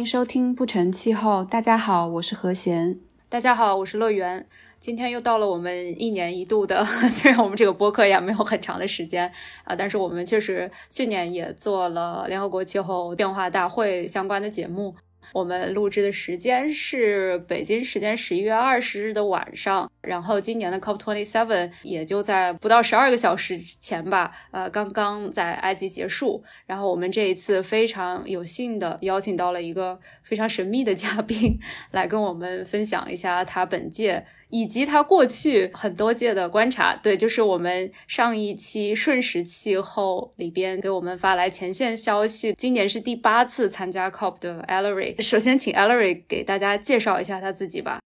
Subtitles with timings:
[0.00, 1.44] 欢迎收听不成气候。
[1.44, 2.98] 大家好，我是何贤。
[3.28, 4.46] 大家好，我是乐园。
[4.78, 6.82] 今天又到了我们一年一度的，
[7.12, 9.30] 虽然我们这个播客也没有很长的时间
[9.62, 14.94] 啊，但是我们确实去年也做了联合国气候变化大会相关的节目。
[15.32, 26.42] 我们录制的时间是北京时间十一月二十日的晚上，然后今年的 COP twenty seven 也就在不到十二个小时前吧，呃，刚刚在埃及结束。
[26.66, 31.58] 然后我们这一次非常有幸的邀请到了一个非常神秘的嘉宾，
[31.90, 34.26] 来跟我们分享一下他本届。
[34.50, 45.20] 以及他过去很多届的观察，对，就是我们上一期瞬时气候里边给我们发来前线消息，今年是第八次参加 COP 的 Ellery。
[45.22, 48.00] 首先，请 Ellery 给大家介绍一下他自己吧。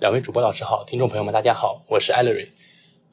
[0.00, 2.48] 两位主播老师好，听众朋友们大家好，我是 Ellery。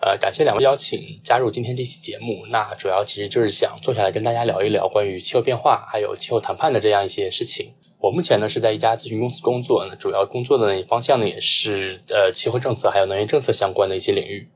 [0.01, 2.45] 呃，感谢两位邀请加入今天这期节目。
[2.47, 7.73] 那主要其实就是想坐下来跟大家聊一聊关于气候变化还有气候谈判的这样一些事情。
[7.99, 14.49] 我目前呢是在一家咨询公司工作，那主要工作的方向呢也是呃气候政策还有能源政策相关的一些领域。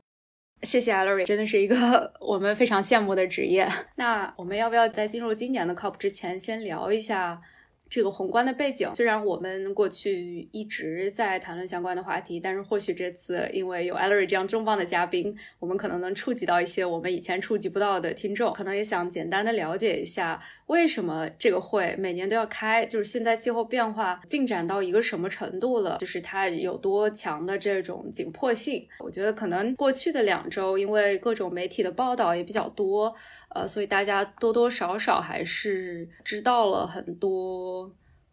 [0.62, 3.68] 谢谢 Ellery，真的是一个我们非常羡慕的职业。
[3.94, 7.40] 那我们要不要在进入今年的 COP 之前，先聊一下？
[7.88, 28.86] 这个宏观的背景，虽然我们过去一直在谈论相关的话题，但是或许这次因为有 Ellery 这样重磅的嘉宾，我们可能能触及到一些我们以前触及不到的听众，可能也想简单的了解一下，为什么这个会每年都要开，就是现在气候变化进展到一个什么程度了，就是它有多强的这种紧迫性。
[28.98, 33.14] 我觉得可能过去的两周，因为各种媒体的报道也比较多。
[33.56, 37.90] 呃，所以大家多多少少还是知道了很多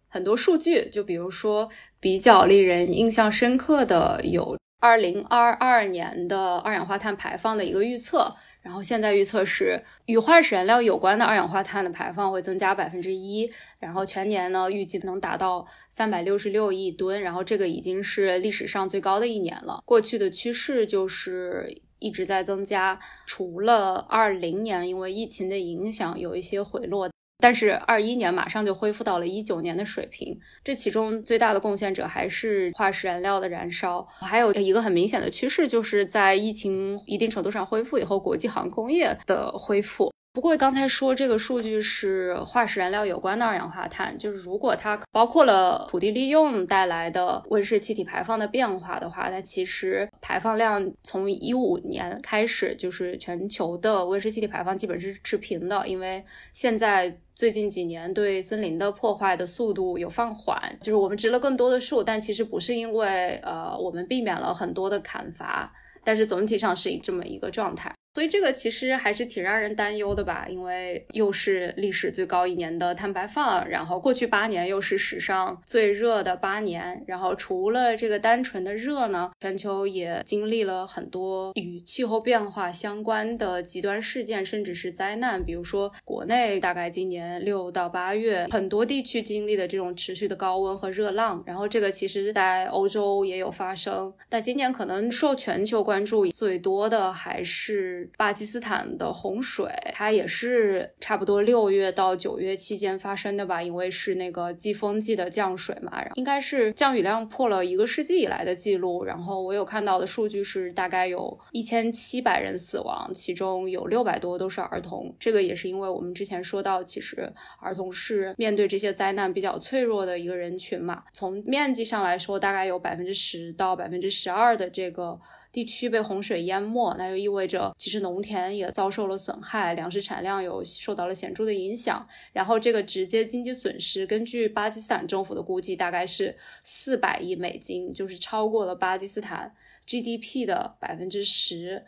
[0.10, 19.82] 很多数据，就比如说比较令人印象深刻的有二零二二年的二氧化碳排放的一个预测，然后现在预测是与化石燃料有关的二氧化碳的排放会增加百分之一，然后全年呢预计能达到三百六十六亿吨，然后这个已经是历史上最高的一年了。
[19.86, 21.82] 过去的趋势就是。
[22.04, 27.10] 一直在增加，除了二零年因为疫情的影响有一些回落，
[27.40, 30.38] 但是二一年马上就恢复到了一九年的水平。
[30.64, 40.12] 这其中最大的贡献者还是化石燃料的燃烧，还有一个很明显的趋势，就是在疫情一定程度上恢复以后，国际航空业的恢复。
[40.34, 65.72] 不过刚才说这个数据是化石燃料有关的二氧化碳，就是如果它包括了土地利用带来的温室气体排放的变化的话，它其实排放量从一五年开始就是全球的温室气体排放基本是持平的，因为现在最近几年对森林的破坏的速度有放缓，就是我们植了更多的树，但其实不是因为呃我们避免了很多的砍伐，
[66.04, 67.94] 但是总体上是以这么一个状态。
[68.14, 98.03] 所以这个其实还是挺让人担忧的吧，因为又是历史最高一年的碳排放，然后过去八年又是史上最热的八年，然后除了这个单纯的热呢，全球也经历了很多与气候变化相关的极端事件，甚至是灾难，比如说国内大概今年六到八月，很多地区经历的这种持续的高温和热浪，然后这个其实在欧洲也有发生，但今年可能受全球关注最多的还是。
[98.18, 103.62] 巴基斯坦的洪水，它也是差不多六月到九月期间发生的吧？
[103.62, 109.04] 因为是那个季风季的降水嘛，应该是降雨量破了一个世纪以来的记录。
[109.04, 115.16] 然后我有看到的数据是，大概有一千七百人死亡，其中有六百多都是儿童。
[115.20, 121.04] 这个也是因为我们之前说到，其实儿童是面对这些灾难比较脆弱的一个人群嘛。
[121.14, 125.20] 从面积上来说，大概有百分之十到百分之十二的这个。
[125.54, 132.06] 地区被洪水淹没，那就意味着其实农田也遭受了损害，粮食产量有受到了显著的影响。
[132.34, 139.54] 然后这个直接经济损失，根据巴基斯坦政府的估计，大概是四百亿美金，就是超过了巴基斯坦
[139.86, 141.86] GDP 的百分之十。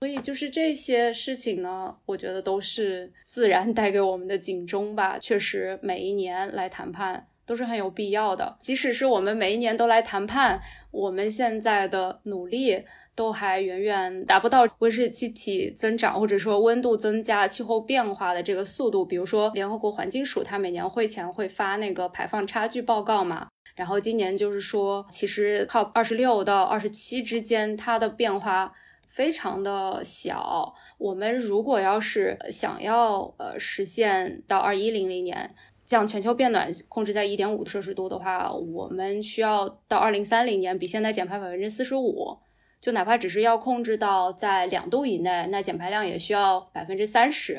[0.00, 5.18] 所以就是这些事情呢，我觉得都是自然带给我们的警钟吧。
[5.18, 7.28] 确实，每一年来谈判。
[7.46, 10.60] 都是很有必要的，即使是我们每一年都来谈判，
[10.90, 19.04] 我们现在的努力都还远远达不到温室气体增长或者说温度增加、气候变化的这个速度。
[19.04, 28.72] 比如说，联合国环境署它每年会前会发那个排放差距报告嘛，然后今年就是说，其实靠二十六到二十七之间，它的变化
[29.06, 30.74] 非常的小。
[30.96, 35.54] 我们如果要是想要呃实现到二一零零年。
[35.84, 42.38] 将全球变暖控制在一点五摄氏度的话，我们需要到二零三零年比现在减排百分之四十五。
[42.80, 47.58] 就哪怕只是要控制到在两度以内，那减排量也需要百分之三十。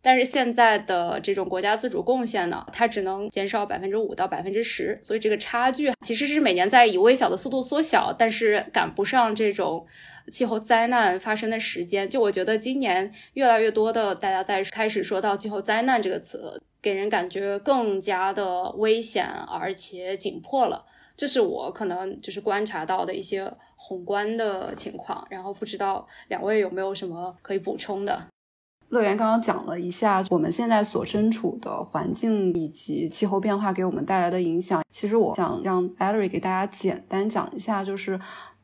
[0.00, 9.86] 但是现在的这种国家自主贡献呢，它只能减少百分之五到百分之十，所以这个差距其实是每年在以微小的速度缩小，但是赶不上这种
[10.32, 12.08] 气候灾难发生的时间。
[12.08, 20.84] 就我觉得今年越来越多的大家在开始说到气候灾难这个词，给人感觉更加的危险而且紧迫了。
[21.16, 28.26] 这是我可能就是观察到的一些宏观的情况，然后不知道两位有没有什么可以补充的。
[28.88, 34.82] 乐园刚刚讲了一下我们现在所身处的环境以及气候变化给我们带来的影响。
[34.90, 38.18] 其实我想让 Ellery 给大家简单讲一下，就是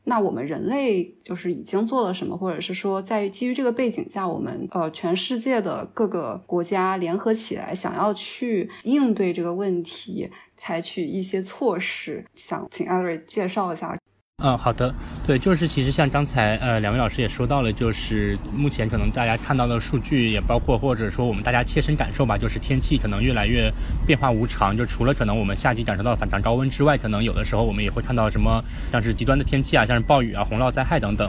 [0.07, 12.23] 那我们人类就是已经做了什么，或者是说在基于这个背景下，我们呃全世界的各个国家联合起来想要去应对这个问题，采取一些措施。
[12.35, 13.97] 想请艾瑞介绍一下。
[14.43, 14.93] 嗯，好的，
[15.25, 23.73] 对，就是其实像刚才呃两位老师也说到了，就是目前可能大家看到的数据也包括或者说我们大家切身感受吧，就是天气可能越来越
[24.05, 31.27] 变化无常，就除了可能我们夏季感受到反常高温之外，可能有的时候我们也会看到什么像是极端的天气啊，像是暴雨啊、洪涝灾害等等。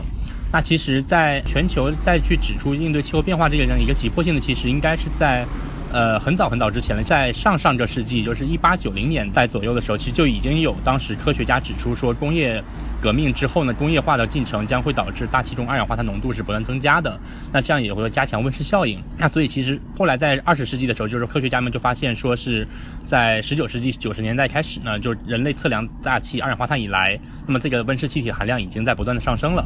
[0.53, 5.43] 那其实，在全球再去指出应对气候变化这个样一个急迫性的，其实应该是在。
[5.91, 12.63] 呃，很早很早之前了，在上上个世纪，就是一八九零年代左右的时候，其实就已经有当时科学家指出说，工业
[13.01, 17.19] 革命之后呢，工业化的进程将会导致大气中二氧化碳浓度是不断增加的。
[17.51, 19.01] 那这样也会加强温室效应。
[19.17, 22.67] 那所以其实后来在二十世纪的时候，就是科学家们就发现说是
[23.03, 29.65] 在十九世纪九十年代开始呢，就是人类测量大气二氧化碳以来，那么这个温室气体含量已经在不断的上升了。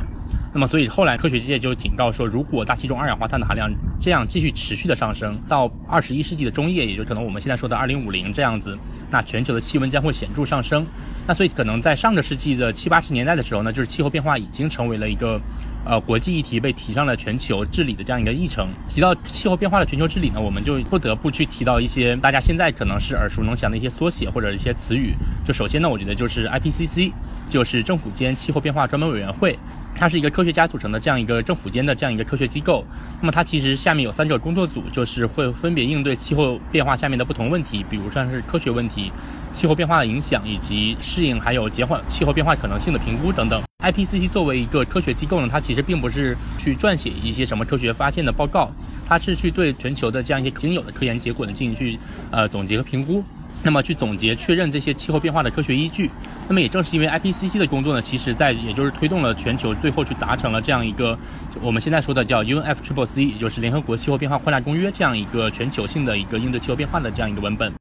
[0.53, 3.67] 那么，所以后来科学界就警告说，如果大气中二氧化碳的含量
[4.00, 8.77] 这样继续持续的上升，到二十一世纪的中叶，也就可能我们现在说的二零五零这样子，
[9.09, 10.85] 那全球的气温将会显著上升。
[11.25, 15.41] 那所以可能在上个世纪的七八十年代的时候呢，就是气候变化已经成为了一个。
[15.85, 18.69] 呃，国际议题被提上了全球治理的这样一个议程。
[18.88, 25.13] 提到气候变化的全球治理呢，我们就不得不去提到一些大家现在可能是耳熟能详的一些缩写或者一些词语。
[25.45, 27.11] 就首先呢，我觉得就是 IPCC，
[27.49, 29.59] 就是政府间气候变化专门委员会，
[29.95, 32.84] 它是一个科学家组成的这样一个政府间的这样一个科学机构。
[33.22, 39.12] 那么它其实下面有三个工作组，就是会分别应对气候变化下面的不同问题，比如像是科学问题、
[39.54, 43.62] 气候变化的影响以及适应，还有减缓气候变化可能性的评估等等。
[43.84, 48.72] IPCC 作为一个科学机构呢，它其实并不是去撰写一些什么科学发现的报告，
[49.06, 52.00] 它是去对全球的这样一些经有的科研结果呢进行去
[52.31, 53.22] 呃总结和评估，
[53.63, 56.12] 那么去总结确认这些气候变化的科学依据。
[56.48, 61.18] 那么也正是因为 IPCC 的工作呢，其实在也就是推动了全球最后去达成了这样一个
[61.62, 67.71] 我们现在说的叫 UNFCCC，也就是联合国气候变化框架公约这样一个全球性的一个应对气候变化的这样一个文本。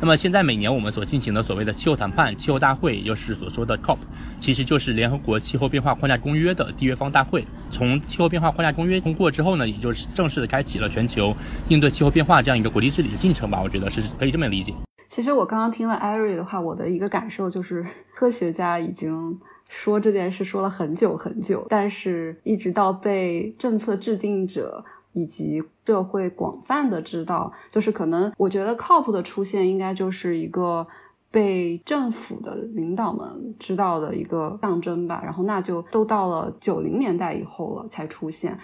[0.00, 3.98] 那么现在每年我们所进行的所谓的气候谈判、气候大会，也就是所说的 COP，
[4.38, 7.44] 其实就是联合国气候变化框架公约的缔约方大会。
[7.70, 11.36] 从气候变化框架公约通过之后呢，也就是正式的开启了全球
[11.68, 13.60] 应对气候变化这样一个国际治理的进程吧。
[13.62, 14.72] 我觉得是可以这么理解。
[15.10, 17.84] 其实我刚刚听了艾瑞的话，我的一个感受就是，
[18.14, 19.36] 科学家已经
[19.68, 24.84] 说这件事说了很久很久，但是一直到被政策制定者。
[25.12, 30.86] 以及社会广泛的知道，就是可能我觉得 COP 的出现应该就是一个
[31.32, 35.20] 被政府的领导们知道的一个象征吧。
[35.24, 38.56] 然后那就都到了九零年代以后了才出现，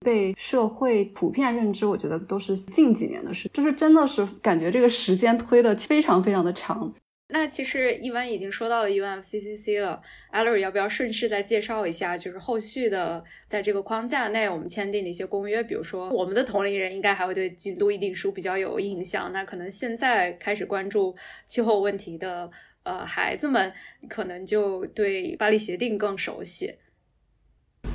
[0.00, 6.92] 被社会普遍认知，我觉得都是近几年的事，就是真的是感觉这个时间推的非常非常的长。
[7.30, 10.00] 那其实一文已经说到了 UNFCCC 了
[10.32, 12.16] e l l e r 要不要顺势再介绍一下？
[12.16, 19.30] 就是后续的在这个框架内我们签订的一些公约，比如说我们的同龄人应该还会对京都议定书比较有印象。
[19.30, 21.14] 那可能现在开始关注
[21.46, 22.50] 气候问题的
[22.84, 23.70] 呃孩子们，
[24.08, 26.72] 可能就对巴黎协定更熟悉。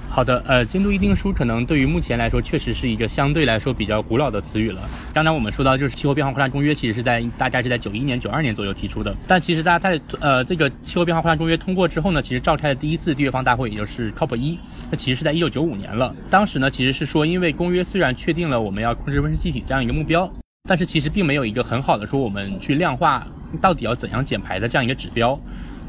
[0.09, 4.79] 好的，呃，京都议定书可能对于目前来说，确实是一个相对来说比较古老的词语了。
[5.11, 9.15] 刚才我们说到，就是气候变化框架公约，其实是在大概是在九一年、九二年左右提出的。
[9.27, 14.59] 但其实大家在呃这个气候变化框架公约通过之后呢，其实召开的第一次缔约方大会，也就是 COP 一，
[14.91, 16.15] 那其实是在一九九五年了。
[16.29, 20.31] 当时呢，其实是说，因为公约虽然确定了我们要控制温室气体这样一个目标，
[20.69, 23.25] 但是其实并没有一个很好的说我们去量化
[23.59, 25.39] 到底要怎样减排的这样一个指标。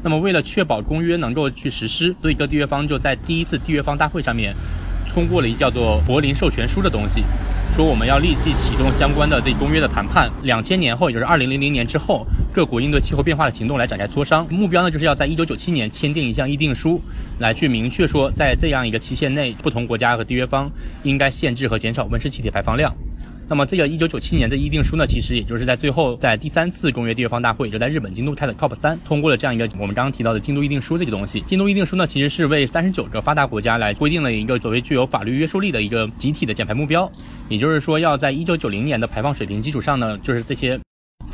[0.05, 4.53] 那么，为了确保公约能够去实施，所以各缔约方就在第一次缔约方大会上面
[5.11, 7.23] 通过了一叫做柏林授权书的东西，
[7.75, 10.29] 说我们要立即启动相关的这公约的谈判。
[10.43, 14.47] 两千年后，也就是二零零零年之后，各国应对气候变化的行动来展开磋商。
[14.51, 17.01] 目标呢，就是要在一九九七年签订一项议定书，
[17.39, 20.69] 来去明确说，在这样一个期限内，不同国家和缔约方
[21.01, 22.93] 应该限制和减少温室气体排放量。
[23.47, 31.41] 那么这个一九九七年的议定书呢，其实也就是在最后在第三次公约缔约方大会，就在日本京都开的 COP 三通过了这样一个我们刚刚提到的京都议定书这个东西。
[31.41, 37.11] 京都议定书呢，其实是为三十九个发达国家来规定了一个所谓具有法律约束力的一个集体的减排目标，
[37.47, 40.79] 也就是说要在一九九零年的排放水平基础上呢，就是这些。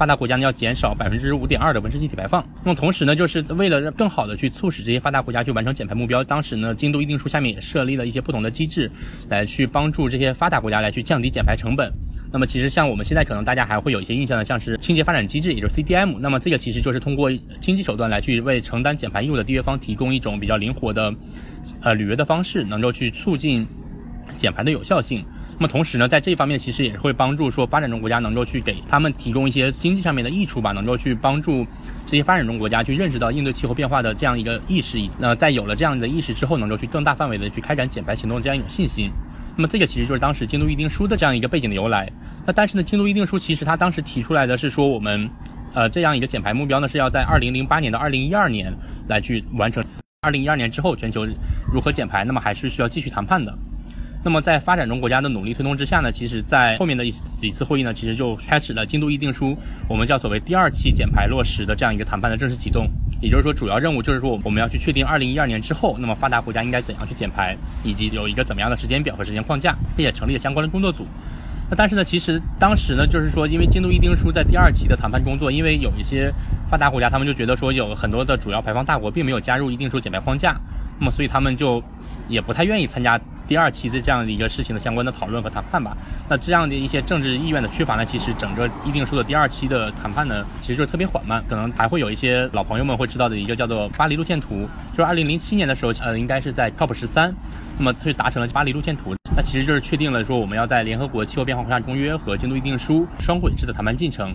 [0.01, 2.43] 发达国家呢要减少百分之五点二的温室气体排放。
[2.63, 8.89] 那么同时呢，就是为了更好的去促使这些发达国家去完成减排目标，当时呢，京都议定书下面也设立了一些不同的机制，
[9.29, 11.93] 来去帮助这些发达国家来去降低减排成本。
[12.34, 16.17] 那么其实像我们现在可能大家还会有一些印象的，像是清洁发展机制，也就是 CDM。
[16.17, 21.13] 那么这个其实就是通过经济手段来去为承担减排义务的缔约方提供一种比较灵活的，
[21.84, 23.67] 呃履约的方式，能够去促进
[24.38, 25.25] 减排的有效性。
[25.58, 31.66] 那么同时呢，在这一方面其实也会帮助说发展中国家能够去给他们提供一些经济上面的益处吧，能够去帮助
[32.06, 34.98] 这些发展中国家去认识到应对气候变化的这样一个意识。
[35.20, 39.12] 那在有了这样的意识之后，能够去更大范围的去开展减排行动这样一种信心。
[39.56, 42.12] 那么这个其实就是当时京都议定书的这样一个背景的由来。
[42.46, 45.30] 那但是呢，京都议定书其实它当时提出来的是说，我们
[45.74, 48.74] 呃这样一个减排目标呢是要在二零零八年到二零一二年
[49.08, 49.84] 来去完成。
[50.22, 51.28] 二零一二年之后全球
[51.72, 53.56] 如何减排，那么还是需要继续谈判的。
[54.24, 62.88] 那么在发展中国家的努力推动之下呢，其实，在后面的一几次会议呢，其实就开始了京都议定书，我们叫所谓第二期减排落实的这样一个谈判的正式启动。
[63.20, 71.08] 也就是说，主要任务就是说，我们要去确定二零一二年之后，那么发达国家应该怎样去减排，以及有一个怎么样的时间表和时间框架，并且成立了相关的工作组。
[71.70, 76.32] 那但是呢，其实当时呢，就是说，因为京都议定书在第二期的谈判工作，因为有一些
[76.70, 80.56] 发达国家，他们就觉得说，有很多的主要排放大国并没有加入议定书减排框架，
[81.00, 81.82] 那么所以他们就
[82.32, 83.20] 也不太愿意参加。
[83.48, 85.98] 第二期的这样的一个事情的相关的讨论和谈判吧，
[86.30, 97.36] 那这样的一些政治意愿的缺乏呢，其实整个议定书的第二期的谈判呢，其实就是特别缓慢，可能还会有一些老朋友们会知道的一个叫做巴黎路线图，就是二零零七年的时候，呃，应该是在 COP 十三，
[97.78, 104.34] 那么它就达成了巴黎路线图，那其实就是确定了说我们要在联合国气候变化框架公约和京都议定书双轨制的谈判进程，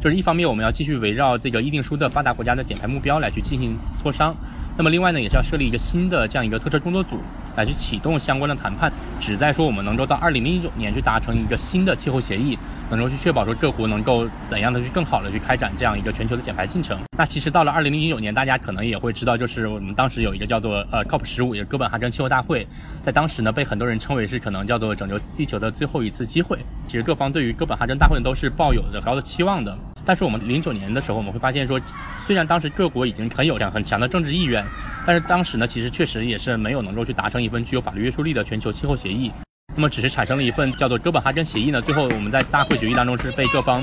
[0.00, 4.34] 就是一方面我们要继续围绕这个议定书的发达国家的减排目标来去进行磋商。
[4.76, 7.20] 那么另外呢，也是要设立一个新的这样一个特设工作组，
[7.54, 12.58] 来去启动相关的谈判，旨在说我们能够到二零零九年去达成一个新的气候协议，
[12.90, 16.98] 能够去确保说各国能够怎样的去更好的去开展这样一个全球的减排进程。
[17.16, 22.66] 那其实到了二零零九年，大家可能也会知道，就是我们当时有一个叫做呃 COP 十五，也是哥本哈根气候大会，
[23.00, 26.58] 在当时呢被很多人称为是可能叫做拯救地球的最后一次机会。
[26.88, 29.78] 其实各方对于哥本哈根大会呢都是抱有着高的期望的。
[30.04, 31.80] 但是我们零九年的时候，我们会发现说，
[32.18, 34.64] 虽然当时各国已经很有这样很强的政治意愿，
[35.06, 39.30] 但是当时呢，其实确实也是没有能够去达成一份具有法律约束力的全球气候协议。
[39.74, 43.82] 那么只是产生了一份叫做哥本哈根协议呢，最后我们在大会决议当中是被各方。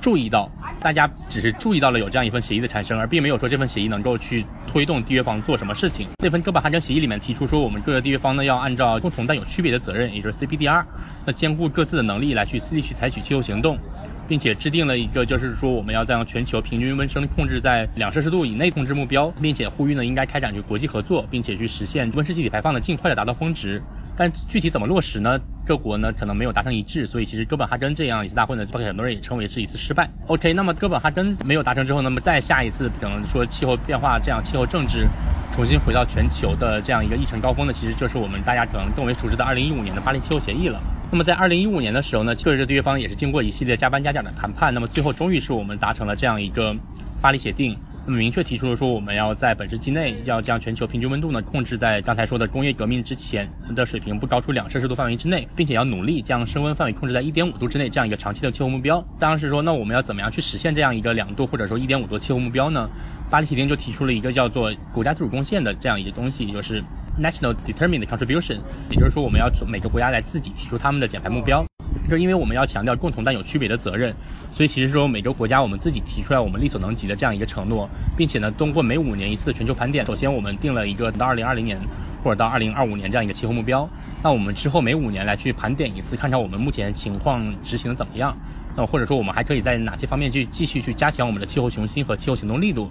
[0.00, 0.50] 注意到，
[0.82, 6.06] 大家只是注意到了有这样一份协议的产生，而并没有说这份协议能够去推动缔约方做什么事情。
[6.18, 10.84] 这份哥本哈根协议里面提出说，我们各个缔约方呢要按照共同但有区别的责任，也就是 CPDR，
[11.24, 13.78] 那兼顾各自的能力来去自己去采取气候行动，
[14.26, 23.82] 并且制定了一个就是说我们要将全球平均温升控制在两摄氏度以内控制目标，并且呼吁呢应该开展去国际合作，并且去实现温室气体排放的尽快的达到峰值。
[24.16, 25.36] 但具体怎么落实呢？
[25.66, 30.08] 各国呢可能没有达成一致，所以其实哥本哈根这样一次大会呢，被很多人也称为是一次失败。
[30.28, 35.08] OK，那么哥本哈根没有达成之后，那么再下一次可能说气候变化这样气候政治
[35.52, 40.80] 重新回到全球的这样一个议程高峰呢，其实就是我们大家可能更为熟知的二零一五年的巴黎气候协议了。
[41.14, 46.74] 那么在二零一五年的时候呢，就是对方也是经过一系列加班加点的谈判，那么最后终于是我们达成了这样一个
[47.22, 47.78] 巴黎协定。
[48.06, 59.02] 那么明确提出了说，我们要在本世纪内要将全球平均温度呢控制在刚才说的工业革命之前的水平，不高出两摄氏度范围之内，并且要努力将升温范围控制在一点五度之内这样一个长期的气候目标。
[59.18, 62.86] 当时说，那我们要怎么样去实现这样一个两度或者说一点五度气候目标呢？
[63.30, 66.84] 巴黎协定就提出了一个叫做国家自主贡献的这样一个东西，就是
[67.18, 68.58] national determined contribution，
[68.90, 71.64] 也就是说我们要从每个国家来自己提出他们的减排目标。
[72.04, 74.14] 就是因为我们要强调共同但有区别的责任，
[74.52, 81.80] 所以其实说每个国家我们自己提出来我们力所能及的这样一个承诺，并且呢，通过每五年一次的全球盘点，首先我们定了一个到二零二零年
[82.22, 83.88] 或者到二零二五年这样一个气候目标，
[84.22, 88.36] 那我们之后每五年来去盘点一次，看看我们目前情况执行的怎么样，
[88.76, 92.90] 那或者说我们还可以在哪些方面去继续去加强我们的气候雄心和气候行动力度。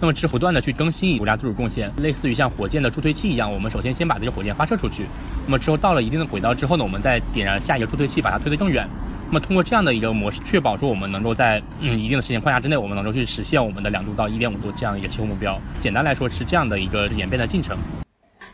[0.00, 5.06] 那么，是不断的去更新国家自主贡献，类似于像火箭的助推器一样，我们首先先把这个火箭发射出去，
[5.46, 8.86] 那么之后到了一定的轨道之后呢，我们再点燃下一个助推器，把它推得更远。
[9.28, 15.58] 那么通过这样的一个模式，确保说我们能够在嗯一定的时间框架之内，我们能够去实现我们的两度到一点五度这样一个气候目标。
[15.80, 17.76] 简单来说是这样的一个演变的进程。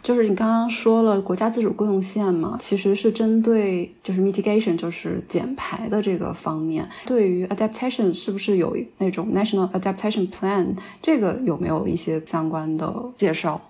[0.03, 6.89] 就是你刚刚说了国家自主贡献嘛，其实是针对就是 mitigation，就是减排的这个方面。
[7.07, 10.75] 对于 adaptation，是不是有那种 national adaptation plan？
[11.03, 13.61] 这个有没有一些相关的介绍？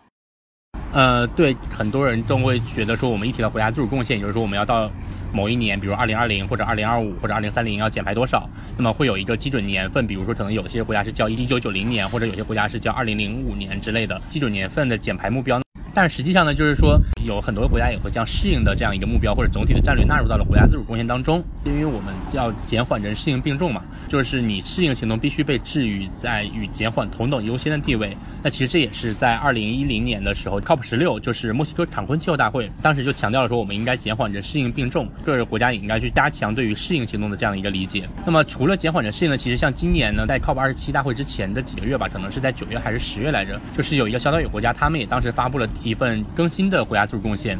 [0.93, 4.91] 呃，对，很多人都会觉得说，我们一提到国家自主贡献，也就是说我们要到
[5.33, 15.61] 某一年，比如二零二零或者二零二五或者二零三零要减排多少，那么会有一个基准年份，比如说可能有些国家是叫一九九零年，或者有些国家是叫二零零五年之类的基准年份的减排目标。
[15.95, 28.17] 但实际上呢，就是说有很多国家也会将适应的这样一个目标或者总体的战略纳入到了国家自主贡献当中，因为我们要减缓人适应并重嘛，就是你适应行动必须被置于在与减缓同等优先的地位。
[28.43, 38.09] 那其实这也是在二零一零年的时候，COP 十六就是墨西哥坎昆气候大会，当时就强调了说我们应该减缓人适应并重，各个国家也应该去加强对于适应行动的这样一个理解。
[38.25, 45.69] 那么除了减缓人适应呢，其实像今年呢，在 COP 二十七大会之前的几个月吧，可能是在九月还是十月来着，就是有一个小岛屿国家，他们也当时发布了。
[45.83, 47.59] 一份更新的国家自主贡献，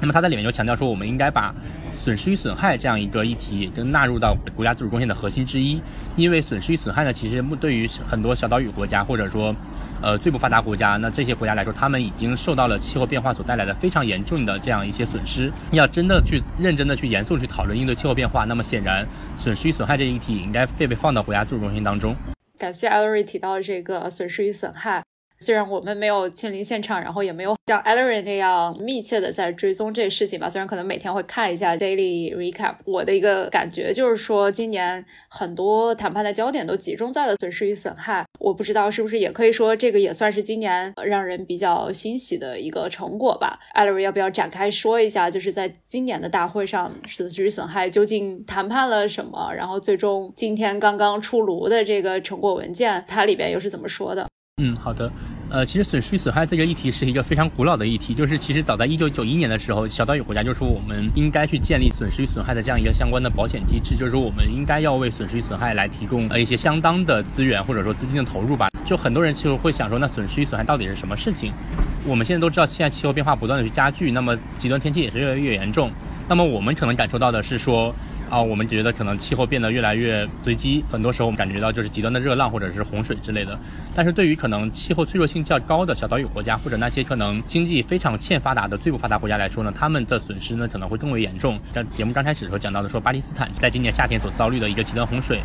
[0.00, 1.54] 那么他在里面就强调说，我们应该把
[1.94, 5.80] 损失与损害这样一个议题跟纳入到国家自主贡献的核心之一。
[6.16, 9.54] 因为损失与损害呢，其实对于很多小岛屿国家或者说
[10.00, 15.50] 呃最不发达国家，那这些国家来说，他们已经受到了气候变化所带来的非常严重的这样一些损失。
[15.72, 22.14] 要真的去认真的去严肃去讨论应对气候变化，那么显然损失与损害这一议题应该被被放到国家自主贡献当中。
[22.56, 25.02] 感谢艾 l r y 提到这个损失与损害。
[25.40, 30.48] 虽然我们没有亲临现场，然后也没有像 e l l e r 那样密切的在追踪这事情吧。
[30.48, 38.24] 虽然可能每天会看一下 daily recap，我的一个感觉就是说，今年很多谈判的焦点都集中在了损失与损害。
[38.40, 43.58] 我不知道是不是也可以说，这个也算是今年让人比较欣喜的一个成果吧。
[43.74, 49.52] e l l e r 要不要展开说一下，就是在今年的大会上，损失与损害究竟谈判了什么？
[49.54, 54.26] 然后最终今天刚刚出炉的这个成果文件，它里边又是怎么说的？
[54.58, 55.10] 嗯，好的。
[55.50, 68.68] 呃，其实损失与损害这个议题是一个非常古老的议题，就是其实早在一九九一年的时候，小岛屿国家就说我们应该去建立损失与损害的这样一个相关的保险机制，就是说我们应该要为损失与损害来提供呃一些相当的资源或者说资金的投入吧。
[68.84, 71.52] 就很多人其实会想说，那损失与损害到底是什么事情？
[72.04, 75.90] 我们现在都知道，现在气候变化不断的去加剧，那么极端天气也是越来越严重。
[76.28, 77.94] 那么我们可能感受到的是说。
[78.30, 83.58] 啊，我们觉得可能气候变得越来越随机，很多时候我们感觉到就是极端的热浪或者是洪水之类的。
[83.94, 91.58] 但是对于可能气候脆弱性较高的小岛屿国家，或者那些可能经济非常欠发达的最不发达国家来说呢，他们的损失呢可能会更为严重。
[91.72, 95.40] 像节目刚开始的时候讲到的，说巴基斯坦在今年夏天所遭遇的一个极端洪水。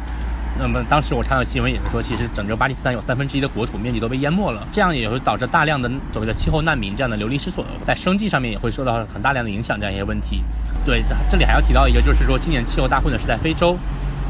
[0.59, 10.41] 那么当时我看到新闻也是说，其实整个巴基斯坦有三分之一的国土面积都被淹没了，这样也会导致大量的所谓的气候难民这样的流离失所，在生计上面也会受到很大量的影响，这样一些问题。
[10.85, 13.77] 对，这里还要提到一个，就是说今年气候大会呢是在非洲。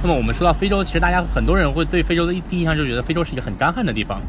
[0.01, 4.21] 那么我们说到非洲，其实大家很多人会对非洲的第一印象就觉得非洲是一个很干旱的地方。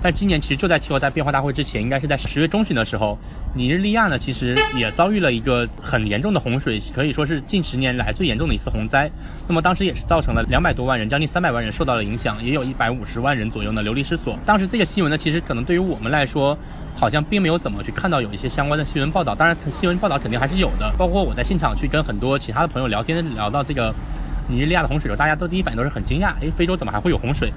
[0.00, 3.18] 但今年其实就在气候在变化大会之前，应该是在十月中旬的时候，
[3.54, 9.10] 尼日利亚呢其实也遭遇了一个很严重的洪水，可以说是近十年来最严重的一次洪灾。
[9.48, 14.38] 那么当时也是造成了两百多万人，将近三百万人受到了影响，也有一百五十万人左右呢流离失所。
[14.46, 16.56] 当时这个新闻呢，其实可能对于我们来说，
[16.94, 19.34] 好像并没有怎么去看到有一些相关的新闻报道。
[19.34, 20.92] 当然，新闻报道肯定还是有的。
[20.96, 23.92] 包括我在现场去跟很多其他的朋友聊天，聊到这个
[24.48, 27.52] 尼日利亚的洪水的时候，大家都第一反应都是很惊讶，诶，非洲怎么还会有洪水？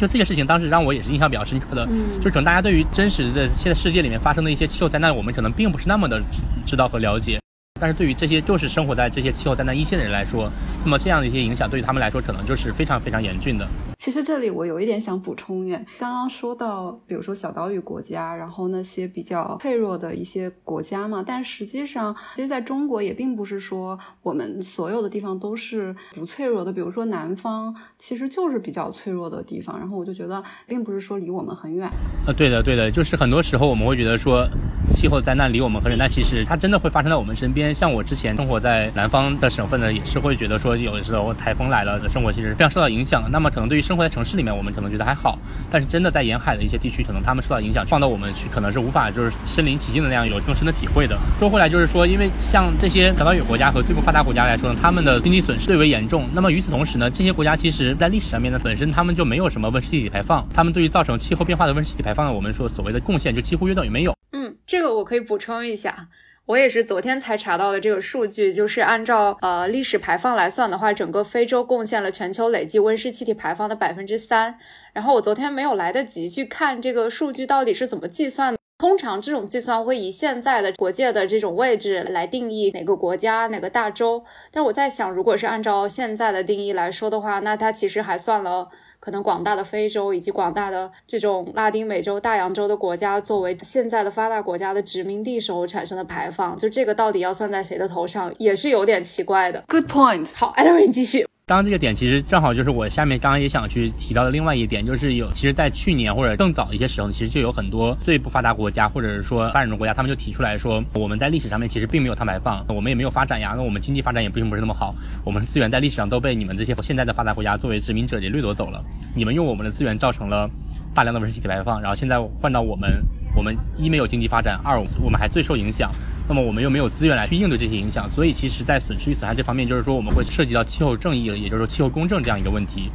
[0.00, 1.86] 就这个事情，当时让我也是印象比较深刻的，
[2.22, 6.18] 就可能大家对于真实的现在世界里面发生的一些气候灾难，我们可能并不是那么的
[6.64, 7.38] 知道和了解。
[7.78, 10.50] 但是对于这些就是生活在这些气候灾难一线的人来说，
[10.82, 13.68] 那么这样的一些影响对于他们来说可能就是非常非常严峻的。
[14.00, 26.72] 其实这里我有一点想补充耶，刚刚说到，比如说小岛屿国家，然后那些比较脆弱的一些国家嘛，但实际上，其实在中国也并不是说我们所有的地方都是不脆弱的。
[26.72, 31.86] 比如说南方其实就是比较脆弱的地方，然后我就觉得并不是说离我们很远。
[32.26, 34.48] 呃，对的，对的，就是很多时候我们会觉得说
[34.88, 37.74] 气候灾难离我们很远，但其实它真的会发生在我们身边。
[37.74, 43.30] 像我之前生活在南方的省份呢，也是会觉得说，有的时候台风来了，的生活其实非常受到影响。
[43.30, 45.36] 那么可能对于生活在城市里面，我们可能觉得还好，
[45.68, 51.18] 但是真的在沿海的一些地区，可能他们受到影响，放到我们去，可能是无法就是身临其境的那样有更深的体会的。
[51.40, 56.28] 说回来就是说，因为像这些小岛屿国家和最不发达国家来说呢，他们的经济损失最为严重。
[56.32, 64.14] 那么与此同时呢，这些国家其实在历史上面呢，本身他们就没有什么温室气体排放，他们对于造成气候变化的温室气体排放呢，我们说所谓的贡献就几乎约等于没有。
[64.30, 66.06] 嗯，这个我可以补充一下。
[66.50, 74.58] 我也是昨天才查到的这个数据，就是按照呃历史排放来算的话，整个非洲贡献了全球累计温室气体排放的百分之三。
[74.92, 78.58] 然后我昨天没有来得及去看这个数据到底是怎么计算的。
[78.78, 84.24] 通常这种计算会以现在的国界的这种位置来定义哪个国家哪个大洲。
[84.50, 88.68] 但我在想，如果是按照现在的定义来说的话，那它其实还算了。
[89.00, 99.64] 可能广大的非洲以及广大的这种拉丁美洲、大洋洲的国家，作为现在的发达国家的殖民地时候产生的排放，就这个到底要算在谁的头上，也是有点奇怪的。
[99.68, 100.30] Good point。
[100.36, 101.29] 好，艾德瑞继续。
[101.50, 118.80] 刚刚这个点其实正好就是我下面刚刚也想去提到的另外一点，就是有其实，在去年或者更早一些时候，其实就有很多最不发达国家或者是说发展中国家，他们就提出来说，我们在历史上面其实并没有碳排放，我们也没有发展呀，那我们经济发展也并不是那么好，我们资源在历史上都被你们这些现在的发达国家作为殖民者给掠夺走了，
[119.12, 120.48] 你们用我们的资源造成了
[120.94, 123.02] 大量的温室气体排放，然后现在换到我们，
[123.34, 125.90] 我们一没有经济发展，二我们还最受影响。
[126.30, 132.88] 那么我们又没有资源来去应对这些影响，所以其实，在损失与损害这方面，就是说我们会涉及到气候正义，也就是说气候公正这样一个问题。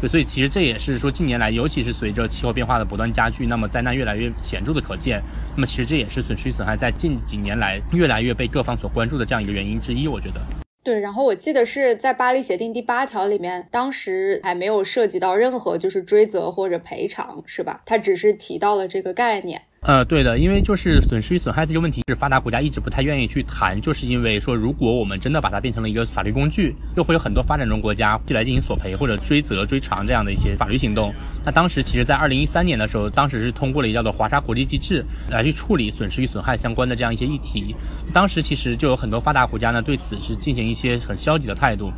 [0.00, 5.22] 对，所以其实这也是说近年来，尤其是随着气候变化的不断加剧，那么灾难越来越显著的可见。
[5.54, 10.40] 那么其实这也是损失与损害在近几年来越来越被各方所关注的这样一个原因之一，我觉得。
[10.82, 17.82] 对，然后我记得是在巴黎协定第八条里面，当时还没有涉及到任何就是追责或者赔偿，是吧？
[17.86, 19.62] 它只是提到了这个概念。
[19.82, 31.14] 呃，对的，因为就是损失与损害这个问题，是发达国家一直不太愿意去谈，就是因为说，如果我们真的把它变成了一个法律工具，又会有很多发展中国家就来进行索赔或者追责、追偿这样的一些法律行动。
[31.46, 37.74] 那当时其实，在二零一三年的时候，当时是通过了一个叫做华沙国际机制来去处理损失与损害相关的这样一些议题。
[38.12, 41.90] 当时其实就有很多发达国家呢，对此是进行一些很消极的态度。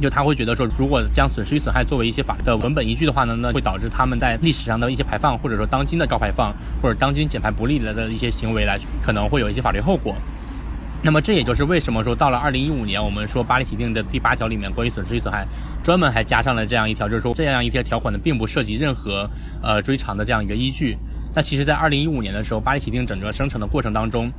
[0.00, 10.14] 就他会觉得说，如果将损失与损害作为一些法的文本依据的话呢，那会导致他们在历史上的一些排放，或者说当今的高排放，或者当今减排不利的的一些行为来，可能会有一些法律后果。
[11.02, 15.46] 那么这也就是为什么说到了二零一五年，我们说巴黎协定的第八条里面关于损失与损害，
[15.82, 19.28] 专门还加上了这样一条，就是说这样一条条款呢，并不涉及任何
[19.62, 20.96] 呃追偿的这样一个依据。
[21.34, 24.32] 那其实，在二零一五年的时候，巴黎协定整个生成的过程当中。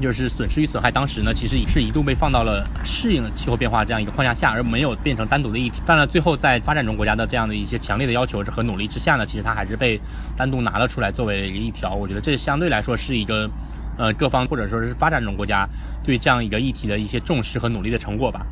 [0.00, 5.82] 就是损失与损害，当时呢，其实也是一度被放到了适应气候变化这样一个框架下，而没有变成单独的议题。
[5.84, 10.00] 当然，最后在发展中国家的这样的一些强烈的要求和努力之下呢，其实它还是被
[10.36, 11.94] 单独拿了出来作为一个一条。
[11.94, 13.50] 我觉得这相对来说是一个，
[13.96, 15.68] 呃，各方或者说是发展中国家
[16.04, 18.46] 对这样一个议题的一些重视和努力的成果吧。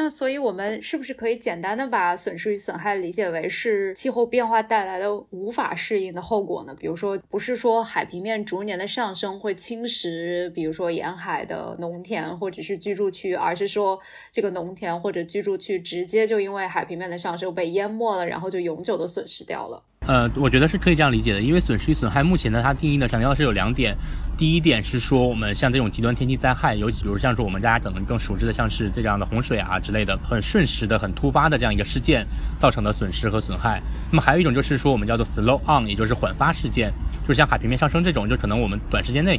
[0.00, 6.72] 那所以，我们是不是可以简单的把损失与损害理解为是气候变化带来的无法适应的后果呢？
[6.78, 13.98] 比如说，不是说海平面逐年的上升会侵蚀，比如说沿海的农田或者是居住区，而是说
[14.30, 19.82] 这个农田或者居住区直接就因为海平面的上升被淹没了，然后就永久的损失掉了。
[20.06, 23.94] 呃，我觉得是可以这样理解的，因为损失与损害目前呢，它定义呢强调的是有两点。
[24.38, 32.26] 第一点是说，我们像这种极端天气灾害，尤其比如像是我们大家可能更熟知的，像是这样的洪水啊之类的，很瞬时的、很突发的这样一个事件
[32.58, 33.82] 造成的损失和损害。
[34.10, 36.90] 那么还有一种就是说，我们叫做 slow on，也就是缓发事件，
[37.22, 39.38] 就是像海平面上升这种，就可能我们短时间内。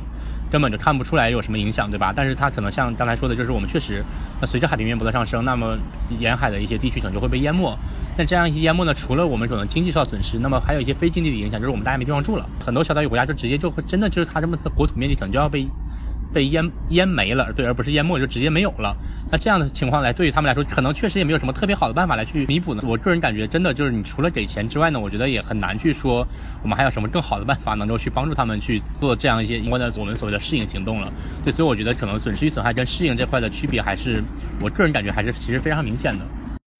[0.51, 2.13] 根本就看不出来有什么影响，对吧？
[2.15, 4.03] 但是它可能像刚才说的，就是我们确实，
[4.41, 5.77] 那随着海平面不断上升，那么
[6.19, 7.77] 沿海的一些地区可能就会被淹没。
[8.17, 12.47] 那这样一些淹没呢，除了我们可能经济受到损失，那么还有一些非经济的影响，就是我们大家没地方住了。
[12.59, 15.67] 很多小岛屿国家就直接就会真的就是它这么的国土面积可能就要被。
[16.33, 18.95] 被淹淹没了，对，而不是淹没就直接没有了。
[19.31, 22.81] 那这样的情况来，对于他们来说，可能确实也没有什么特别好的办法来去弥补呢。
[22.85, 26.27] 我个人感觉，真的就是你除了给钱之外呢，我觉得也很难去说
[26.63, 31.11] 我们还有什么更好的办法能够去帮助他们去做这样一些相关的我们所谓的适应行动了。
[31.43, 34.23] 对，所以我觉得可能损失与损害跟适应这块的区别，还是
[34.61, 36.25] 我个人感觉还是其实非常明显的。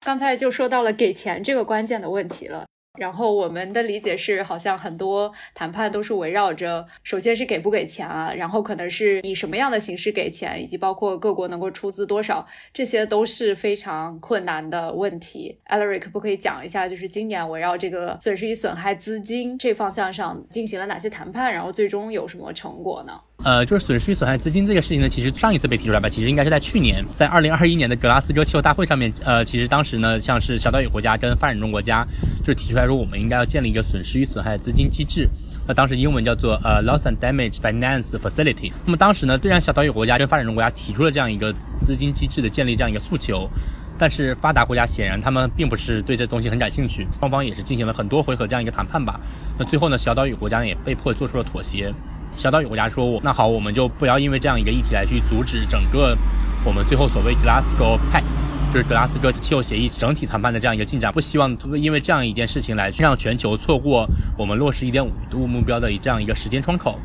[0.04, 2.64] 刚才就说到了给钱这个关键的问题了。
[2.98, 15.58] 然后我们的理解是，好像很多谈判都是围绕着，首先是给不给钱啊，然后可能是以什么样的形式给钱，以及包括各国能够出资多少，这些都是非常困难的问题。
[15.64, 23.18] 艾 l r i 可不可以讲一下，就是今年围绕这个损失与损害资金这方向上进行了哪些谈判，然后最终有什么成果呢？
[23.42, 29.10] 呃，就是损失与损害资金这个事情呢，其实上一次被提出来吧，其实应该是在去年，在二零二一年的格拉斯哥气候大会上面。
[29.24, 32.06] 呃，其实当时呢，像是小岛屿国家跟发展中国家，
[32.40, 35.26] 就是提出来说，我们应该要建立一个损失与损害资金机制。
[35.66, 38.72] 那当时英文叫做呃 Loss and Damage Finance Facility。
[38.84, 41.50] 那么当时呢，虽然小岛屿国家跟发展中国家提出了这样一个
[41.80, 43.48] 资金机制的建立这样一个诉求，
[43.96, 49.18] 但是发达国家显然他们并不是对这东西很感兴趣，双方也是进行了很多回合这样一个谈判吧。
[49.58, 51.92] 那最后呢，小岛屿国家呢也被迫做出了妥协。
[52.34, 56.16] 小岛屿国家说：“我那好，我们就不要因为这样一个议题来去阻止整个
[56.64, 61.12] 我们最后所谓 Glasgow Pact，就是格拉斯哥气候协议整体谈判的这样一个进展。
[61.12, 66.98] 不希望因为这样一件事情来让全球错过我们落实1.5度目标的这样一个时间窗口。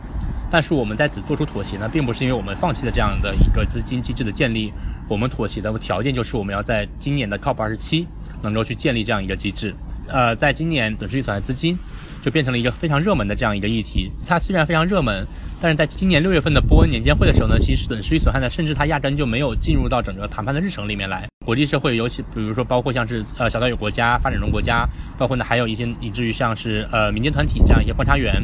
[0.49, 4.71] 但是我们在此做出妥协呢，并不是因为我们放弃了这样的一个资金机制的建立。
[5.09, 8.05] 我们妥协的条件就是我们要在今年的 COP27
[8.41, 9.75] 能够去建立这样一个机制。
[10.07, 11.77] 呃，在今年损失与损害资金。”
[12.25, 14.11] 就变成了一个非常热门的这样一个议题。
[14.25, 15.27] 它虽然非常热门，
[15.61, 21.27] 但是在今年六月份的波恩年鉴会的时候呢，其实损失与损害呢，甚至它压根就没有进入到整个谈判的日程里面来。
[21.45, 28.41] 国际社会，尤其比如说包括像是呃小岛屿国家、发展中国家，包括呢还有一些以至于像是呃民间团体这样一些观察员，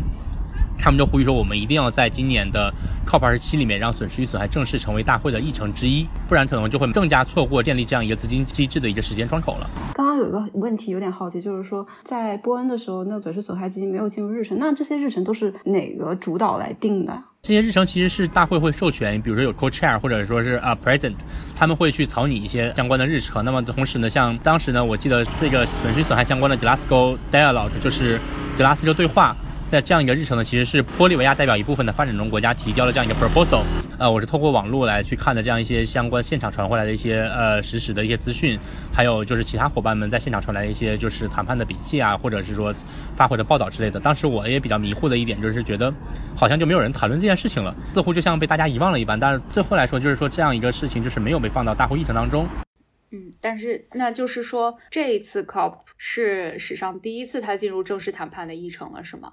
[0.81, 2.73] 他们就呼吁说，我们一定要在今年的
[3.05, 9.69] COP 二十七里面让损失与损害正式成为大会的议程之一，不然可能就会更加错过建立这样一个资金机制的一个时间窗口了。
[9.93, 17.23] 刚刚有一个问题有点好奇，就是说在波恩的时候，那个损失损害基金没有进入日程，那这些日程都是哪个主导来定的？
[17.43, 21.15] 这些日程其实是大会会授权，比如说有 co-chair 或者说是啊 president，
[21.55, 23.43] 他们会去草拟一些相关的日程。
[23.43, 28.19] 那么同时呢，像当时呢，我记得这个损失损害相关的 Glasgow Dialogue 就是
[28.57, 29.35] 格拉斯哥对话。
[29.71, 33.63] 在这样一个日程呢，其实是玻利维亚代表一部分的发展中国家提交了这样一个 proposal。
[33.97, 38.59] 呃，我是透过网络来去看的这样一些相关现场传回来的一些呃实时的一些资讯，
[38.93, 42.75] 还有就是其他伙伴们在现场传来的一些就是谈判的笔记啊，或者是说
[43.15, 43.97] 发回的报道之类的。
[43.97, 45.93] 当时我也比较迷糊的一点就是觉得
[46.35, 49.17] 好像就没有人谈论这件事情了，似乎就像被大家遗忘了一般。
[49.17, 52.45] 但是最后来说，就是说这样一个事情就是没有被放到大会议程当中。
[53.11, 59.31] 嗯，但是那就是说这一次 COP 是史上第一次它进入正式谈判的议程了，是吗？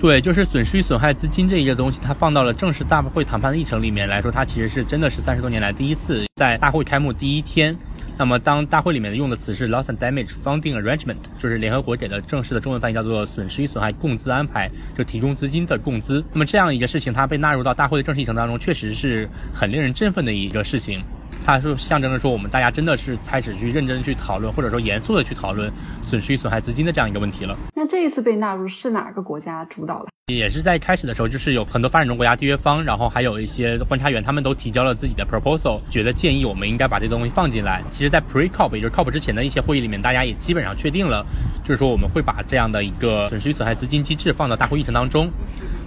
[0.00, 7.76] 对，就是损失与损害资金这一个东西，它放到了正式大会谈判的议程里面来说，它其实是真的是三十多年来第一次在大会开幕第一天。
[8.16, 16.24] 那么当大会里面用的词是 loss and damage funding arrangement，就是联合国给的正式的中文翻译叫做损失与损害共资安排，就提供资金的共资。
[16.32, 21.02] 那么这样一个事情，它被纳入到大会的正式议程当中，确实是很令人振奋的一个事情。
[21.50, 25.68] 它是象征着说，我们大家真的是开始去认真去讨论，或者说严肃的去讨论
[26.00, 27.56] 损失与损害资金的这样一个问题了。
[27.74, 30.06] 那这一次被纳入是哪个国家主导的？
[30.32, 37.82] 也是在开始的时候，就是有很多发展中国家缔约方，然后还有一些观察员，他们都提交了自己的 proposal，觉得建议我们应该把这东西放进来。
[37.90, 41.26] 其实，在 pre COP，也就是 COP 之前的一些会议里面，大家也基本上确定了，
[41.64, 45.28] 就是说我们会把这样的一个损失与损害资金机制放到大会议程当中。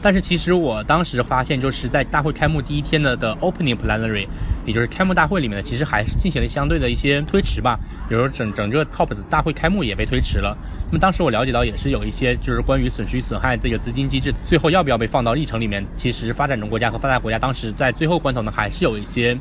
[0.04, 4.28] 但是其实我当时发现，就是在大会开幕第一天的的 opening plenary，
[4.66, 7.80] 也就是开幕大会里面呢，其实还是进行了相对的一些推迟吧。
[8.10, 10.58] 比如说整整个 COP 的大会开幕也被推迟了。
[10.88, 19.38] 那么当时我了解到，也是有一些就是关于损失与损害这个资金机制最后要不要被放到议程里面，其实发展中国家和发达国家当时在最后关头呢，还是有一些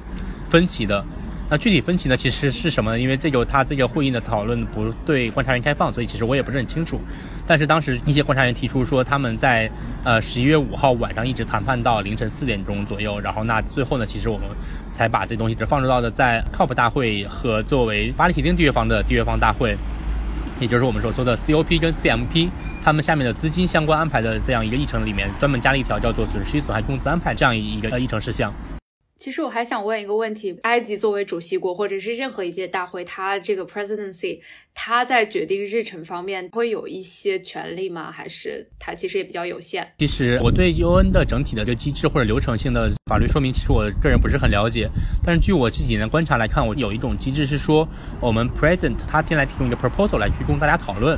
[0.48, 1.04] 分歧的。
[1.52, 2.98] 那具体分歧呢，其实是什么呢？
[2.98, 6.98] 因为这个他这个会议的讨论不对观察员开放，所以其实我也不是很清楚。
[7.46, 9.70] 但是当时一些观察员提出说，他们在
[10.02, 14.46] 呃十一月五号晚上一直谈判到凌晨四点钟左右，然后那最后呢，其实我们
[14.92, 19.76] 才把这东西只放入到的在 COP 大会和作为巴黎协定缔约方的缔约方大会，
[20.58, 22.48] 也就是我们所说的 COP 跟 CMP，
[22.82, 28.50] 他们下面的资金相关安排的这样一个议程里面，专门加了一条叫做损失与损害工资安排这样一个议程事项。
[29.22, 34.40] 其实我还想问一个问题：埃及作为主席国，或者是任何一届大会，它这个 presidency，
[34.74, 38.10] 它在决定日程方面会有一些权利吗？
[38.10, 39.86] 还是它其实也比较有限？
[39.98, 44.90] 其实我对 UN 的整体的这个机制或者流程性的法律说明，其实我个人不是很了解。
[45.22, 47.88] 但是据我这几年观察来看，我有一种机制是说，
[48.20, 51.16] 我们 present 他先来提供一个 proposal 来去供大家讨论。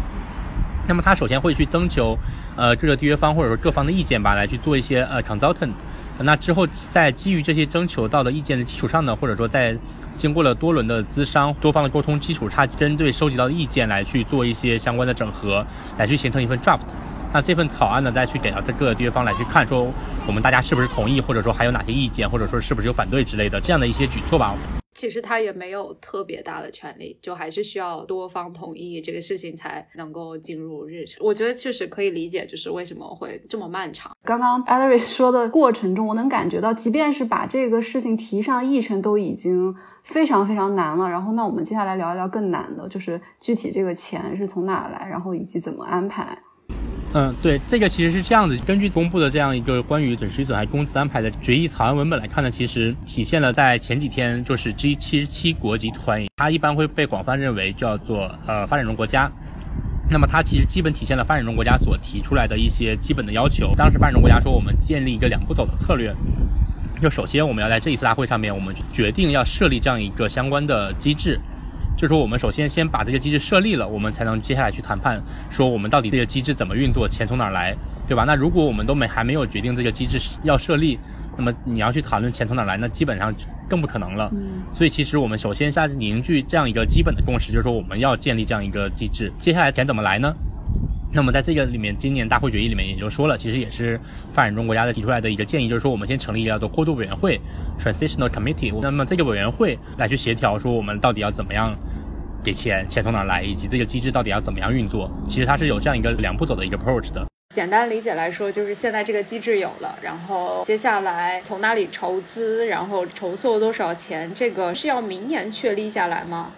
[0.86, 2.14] 那么他首先会去征求，
[2.54, 5.72] 呃，各个缔约方或者说各方的意见吧，来去做一些呃 consultant。
[6.20, 9.76] 那之后在基于这些征求到的意见的基础上呢，或者说在
[10.14, 15.66] 经过了多轮的资商、多方的沟通基础，差针对收集到的意见来去做一些相关的整合，
[15.98, 16.80] 来去形成一份 draft。
[17.34, 19.92] 那这份草案呢，再去给到这各个地方来去看，说
[20.24, 24.54] 我们大家是不是同意，或者说还有哪些意见，或者说是不是有反对之类的这样的一些举措吧。
[24.94, 31.18] 其实他也没有特别大的权利，就还是需要多方同意这个事情才能够进入日程。
[31.26, 34.16] 我觉得确实可以理解，就是为什么会这么漫长。
[34.22, 41.10] 刚刚 e l e r y 说的过程中，我能感觉到，即便是把这个事情提上议程，都已经非常非常难了。
[41.10, 46.38] 然后，那我们接下来聊一聊更难的，就是具体这个钱是从哪来，然后以及怎么安排。
[47.16, 48.56] 嗯，对，这个其实是这样子。
[48.66, 59.30] 根据公布的这样一个关于损失与损害工资安排的决议草案文本来看呢，其实体现了在前几天就是 G 七十七国集团，它一般会被广泛认为叫做呃发展中国家。
[60.10, 63.72] 那么它其实基本体现了发展中国家所提出来的一些基本的要求。
[63.76, 66.12] 当时发展中国家说，我们建立一个两步走的策略，
[67.00, 71.38] 就首先我们要在这一次大会上面，我们决定要设立这样一个相关的机制。
[72.04, 77.74] 就是说，我们首先先把这个机制设立了，我们才能接下来去谈判，说我们到底这个机制怎么运作，钱从哪儿来，
[78.06, 78.24] 对吧？
[78.26, 80.98] 那如果我们都没还没有决定这个机制要设立，
[81.34, 83.34] 那么你要去谈论钱从哪儿来，那基本上
[83.66, 84.28] 更不可能了。
[84.34, 84.62] 嗯。
[84.70, 90.30] 所以其实我们首先下凝聚这样一个基本的共识，就是说我们要建立这样一个机制，接下来钱怎么来呢？
[91.14, 93.98] 那么在这个里面，今年大会决议里面也就说了，其实也是
[94.32, 97.40] 发展中国家的提出来的一个建议，就是说我们先成立一个叫做过渡委员会
[97.78, 98.76] （Transitional Committee）。
[98.82, 101.72] 那么这个委员会来去协调，说我们到底要怎么样
[102.42, 105.08] 给钱，钱从哪来，以及这个机制到底要怎么样运作。
[105.28, 107.24] 其实它是有这样一个两步走的一个 approach 的。
[107.54, 116.50] 简单理解来说，就是现在这个机制有了，然后接下来从哪里筹资，然后筹措多少钱，这个是要明年确立下来吗？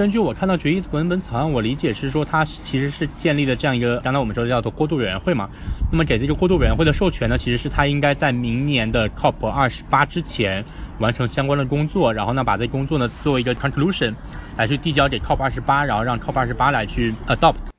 [0.00, 5.46] 根据我看到决议文本草案，我理解是说它其实是建立了这样一个，刚才我们说的叫做过渡委员会嘛。
[5.92, 10.64] 那么给这个过渡委员会的授权呢，其实是它应该在明年的 COP 二十八之前
[11.00, 14.14] 完成相关的工作，然后呢把这工作呢作为一个 conclusion
[14.56, 17.69] 来去递交给 COP 二十八，然后让 COP 二十八来去 adopt。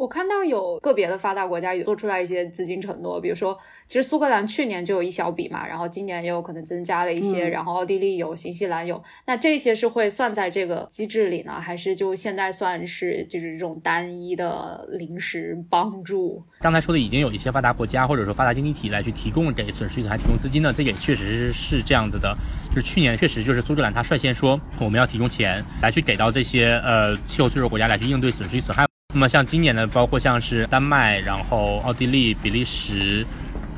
[0.00, 3.54] 我看到有个别的发达国家也做出来一些资金承诺，比如说，
[3.86, 16.42] 其实苏格兰去年就有一小笔嘛，然后今年也有可能增加了一些，然后奥地利有，新西兰有，那这些是会算在这个机制里呢，还是就现在算是就是这种单一的临时帮助？
[16.60, 22.34] 刚才说的已经有一些发达国家或者说发达经济体来去提供给损失损害提供资金呢，这也确实是是这样子的，
[22.70, 28.89] 就是去年确实就是苏格兰他率先说我们要提供钱来去给到这些呃气候脆弱国家来去应对损失与损害。
[29.12, 33.26] 那么像今年呢，包括像是丹麦、然后奥地利、比利时、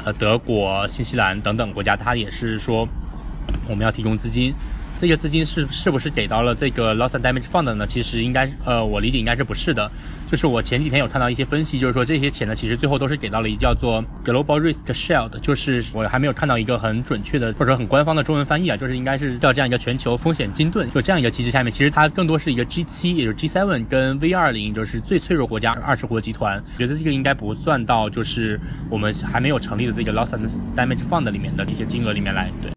[0.05, 2.87] 呃德国、新西兰等等国家，它也是说
[3.67, 4.55] 我们要提供资金。
[5.03, 7.85] 这些资金是是不是给到了这个 loss and damage fund 呢？
[7.85, 9.91] 其实应该，呃，我理解应该是不是的。
[10.31, 32.71] 就是我前几天有看到一些分析，就是说这些钱呢，其实最后都是给到了一个叫做 global risk shield，就是我还没有看到一个很准确的或者说很官方的中文翻译啊，就是应该是叫这样一个全球风险金盾，就这样一个机制下面，其实它更多是一个 G 七，也就是 G seven 跟 V 二零，就是最脆弱国家二十国集团，觉得这个应该不算到就是我们还没有成立的这个 loss and damage fund 里面的一些金额里面来，对。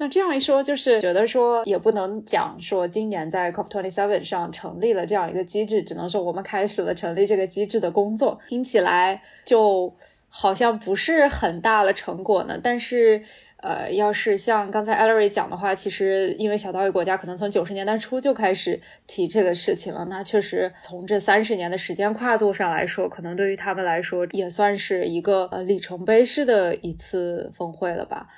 [0.00, 9.92] 那这样一说，就是觉得说也不能讲说今年在 COP27 上成立了这样一个机制，只能说我们开始了成立这个机制的工作，听起来就
[10.28, 12.56] 好像不是很大的成果呢。
[12.62, 13.20] 但是，
[13.60, 28.28] 呃，要是像刚才 Ellery 讲的话，其实因为小岛屿国家可能从九十年代初就开始提这个事情了，那确实从这三十年的时间跨度上来说，可能对于他们来说也算是一个呃里程碑式的一次峰会了吧。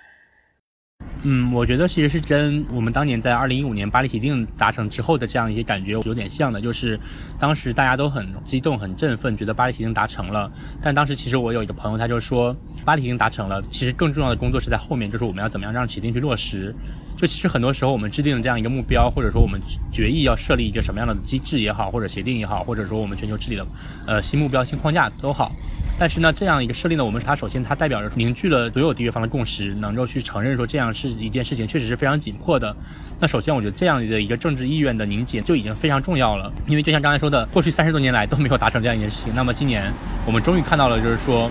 [1.22, 6.98] 嗯，我觉得其实是跟我们当年在二零一五年巴黎协定达成之后的这样一些感觉有点像的，就是
[7.38, 10.50] 当时大家都很激动、很振奋，觉得巴黎协定达成了。
[10.80, 16.74] 但当时其实我有一个朋友，他就说，巴黎协定达成了，其实更重要的工作是在后面，就是我们要怎么样让协定去落实。
[17.18, 19.60] 就其实很多时候我们制定了这样一个目标，或者说我们
[19.92, 23.66] 决议要设立一个什么样的机制也好，或者协定也好，或者说我们全球治理的
[24.06, 25.52] 呃新目标、新框架都好。
[26.00, 32.74] 但是呢，这样一个设立呢，我们它首先它代表着凝聚了所有缔约方的共识，能够去承认说这样是一件事情，确实是非常紧迫的。
[33.18, 36.50] 那首先，我觉得这样的一个政治意愿的凝结就已经非常重要了。
[36.66, 39.92] 因为就像刚才说的，过去三十多年来都没有达成这样一件事情，那么今年
[40.24, 41.50] 我们终于看到了，就是说，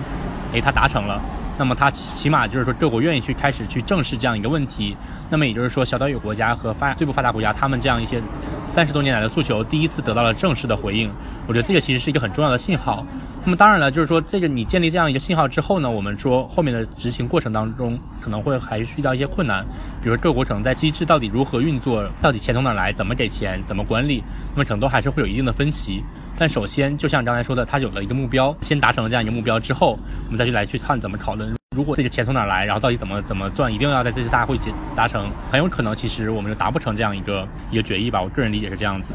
[0.52, 1.20] 诶，他达成了。
[1.58, 4.96] 那么它起码就是说各国愿意去开始去正视这样一个问题。
[5.28, 8.18] 那么也就是说，小岛屿国家和发最不发达国家，他们这样一些
[8.64, 11.12] 三十多年来的诉求，第一次得到了正式的回应。
[11.46, 13.04] 我觉得这个其实是一个很重要的信号。
[13.44, 19.62] 那么当然了，就是说这个你建立这样一个信号之后呢，我们说后面的执行过程当中可能会还遇到一些困难，
[20.02, 26.02] 比如各国可能在机制到底如何运作，到底钱从哪来，怎么给钱，怎么管理，那么可能都还是会有一定的分歧。
[26.40, 31.54] 但首先，就像刚才说的，他有了一个目标，先达成了这样一个目标之后，我们再去来去看怎么讨论。
[31.76, 38.22] 如果这个钱从哪来，然后到底怎么怎么赚，一定要在这次大会结达成，很有可能其实我们就达不成这样一个一个决议吧。
[38.22, 39.12] 我个人理解是这样子。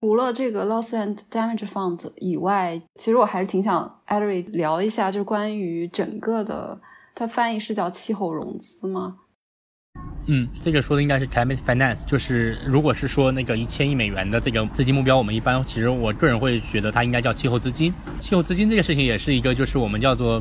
[0.00, 6.80] 除了这个 loss and damage fund 以外，其实我还是挺想 e r i 聊一下，就是关于整个的，
[7.14, 9.18] 它翻译是叫气候融资吗？
[10.26, 17.92] 嗯，这个说的应该是 climate finance，就是如果是说那个一千亿美元的这个资金目标，我们一般其实我个人会觉得它应该叫气候资金。
[18.20, 20.40] 气候资金这个事情也是一个，就是我们叫做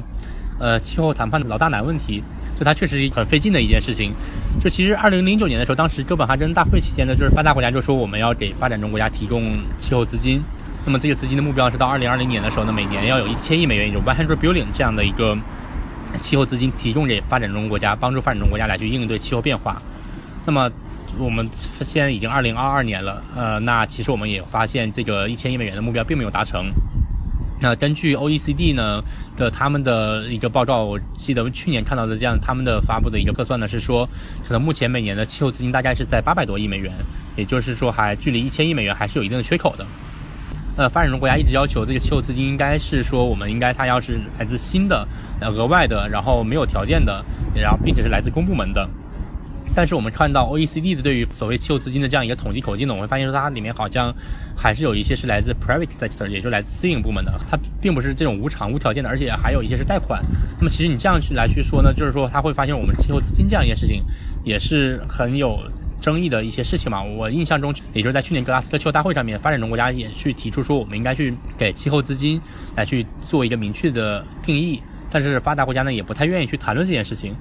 [0.60, 2.22] 呃气候谈判的老大难问题，
[2.60, 4.14] 就它确实很费劲的一件事情。
[4.62, 10.40] 就其实二零零九年的时候，当时哥本哈根大会期间呢，就是发达国家就说我们要给发展中国家提供气候资金，
[10.86, 15.36] 那么这个资金的目标是到二零二零年的时候呢，每年要有一千亿美元，也就 one hundred billion 这样的一个。
[16.22, 19.82] 气候资金提供给发展中国家，帮助发展中国家来去应对气候变化。
[20.46, 20.70] 那么
[21.18, 21.48] 我们
[21.82, 26.72] 现在已经二零二二年了，呃，那其实我们也发现这个一千亿美元的目标并没有达成。
[27.62, 29.04] 那根据 OECD 呢
[29.36, 34.08] 的他们的一个报告，我记得去年看到的这样他们的发布的一个测算呢是说，
[34.48, 36.94] 可能目前每年的气候资金大概是在八百多亿美元，
[37.36, 39.86] 也就是说还距离一千亿美元还是有一定的缺口的。
[40.80, 45.06] 呃，发展中国家一直要求这个气候资金应该是说，我们应该它要是来自新的、
[45.42, 47.22] 呃额外的，然后没有条件的，
[47.54, 48.90] 然后并且是来自公部门的。
[49.76, 54.16] 但是我们看到 OECD 的对于所谓气候资金的这样一个统计口径呢，我会发现说它里面好像
[54.56, 60.24] 还是有一些是来自 private sector，也就来自私营部门的，它并不是这种无偿无条件的，而且还有一些是贷款。
[60.60, 64.02] 那么其实你这样去来去说呢，就是说他会发现我们气候资金这样一件事情
[64.46, 65.60] 也是很有。
[66.00, 72.42] 争议的一些事情嘛，我印象中，也就是在去年格拉斯哥气候大会上面，发展中国家也去提出说，我们应该去给气候资金
[72.76, 74.82] 来去做一个明确的定义，
[75.12, 77.36] 但是发达国家呢也不太愿意去谈论这件事情。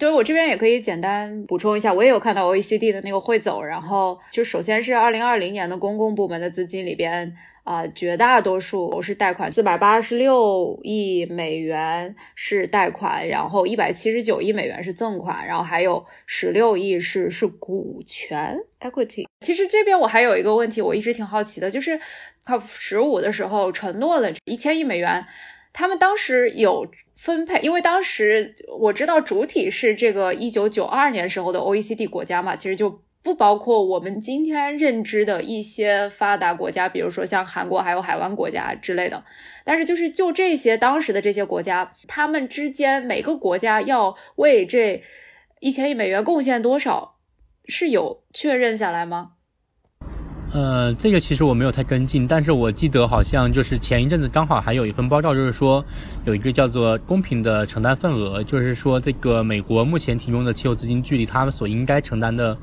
[0.00, 7.36] 对我这边也可以简单补充一下，我也有看到 OECD 的那个汇总，然后就首先是二零二零年的公共部门的资金里边。
[7.62, 19.26] 啊，绝大多数是贷款，四百八十六亿美元是贷款，然后一百七十九亿美元是赠款，然后还有十六亿是是股权 equity。
[19.42, 22.00] 其实这边我还有一个问题，我一直挺好奇的，就是
[22.44, 25.24] COP 十五的时候承诺了一千亿美元，
[25.72, 26.90] 他们当时有
[27.20, 33.02] 分配，因为当时我知道主体是这个一九九二年时候的 OECD 国家嘛，其实就。
[33.22, 39.22] 不包括我们今天认知的一些发达国家，比如说像韩国还有海湾国家之类的。
[39.62, 45.02] 但是就是就这些当时的这些国家，他们之间每个国家要为这
[45.58, 47.18] 一千亿美元贡献多少，
[47.66, 49.32] 是有确认下来吗？
[50.52, 55.84] 呃，这个其实我没有太跟进，但是我记得好像就是前一阵子刚好还有一份报告，就是说
[56.24, 62.56] 有一个叫做公平的承担份额，就是说这个美国目前提供的气候资金距离他们所应该承担的。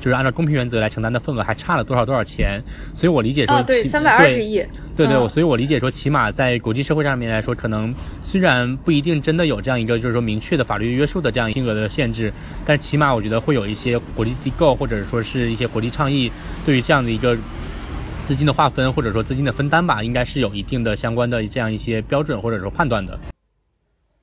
[0.00, 2.62] 就是按照公平原则来承担的份额还差了多少多少钱，
[2.94, 4.64] 所以我理解说，对，三百二十亿，
[4.96, 12.32] 对对，所以我理解说，起码在国际社会上面来说，可能虽然不一定真的有这样一个就是说明确的法律约束的这样金额的限制，
[12.64, 16.32] 但起码我觉得会有一些国际机构或者说是一些国际倡议，
[16.64, 17.36] 对于这样的一个
[18.24, 23.18] 资金的划分或者说资金的分担吧，应该是有一定的相关的这样一些标准或者说判断的。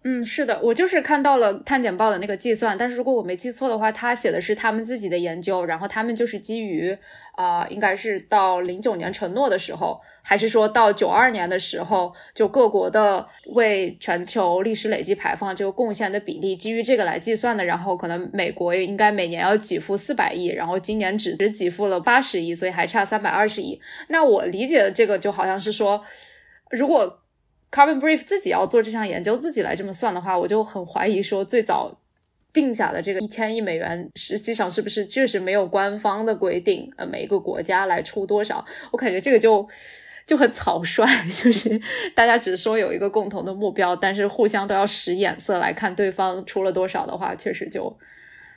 [0.09, 6.97] 嗯，是的，我就是看到了碳简报的那个计算，但是如果我没记错的话，他写的是他们自己的研究，然后他们就是基于
[7.33, 17.65] 啊，应该是到零九年承诺的时候，还是说到九二年的时候，就各国的为全球历史累计排放这个贡献的比例，基于这个来计算的。
[17.65, 23.77] 然后可能美国应该每年要给付四百亿，然后今年只只给付了八十亿，所以还差三百二十亿。
[24.07, 26.01] 那我理解的这个就好像是说，
[26.71, 27.23] 如果。
[27.77, 31.95] Carbon Brief 自己要做这项研究，自己来这么算的话，我就很怀疑说，最早
[32.51, 36.91] 定下的这个一千亿美元，实际上是不是确实没有官方的规定？
[36.97, 38.65] 呃，每一个国家来出多少？
[38.91, 39.69] 我感觉这个就
[40.25, 41.79] 就很草率， 就是
[42.15, 47.95] 大家只说有一个共同的目标，但是互相都要使眼色来看对方出了多少的话，确实就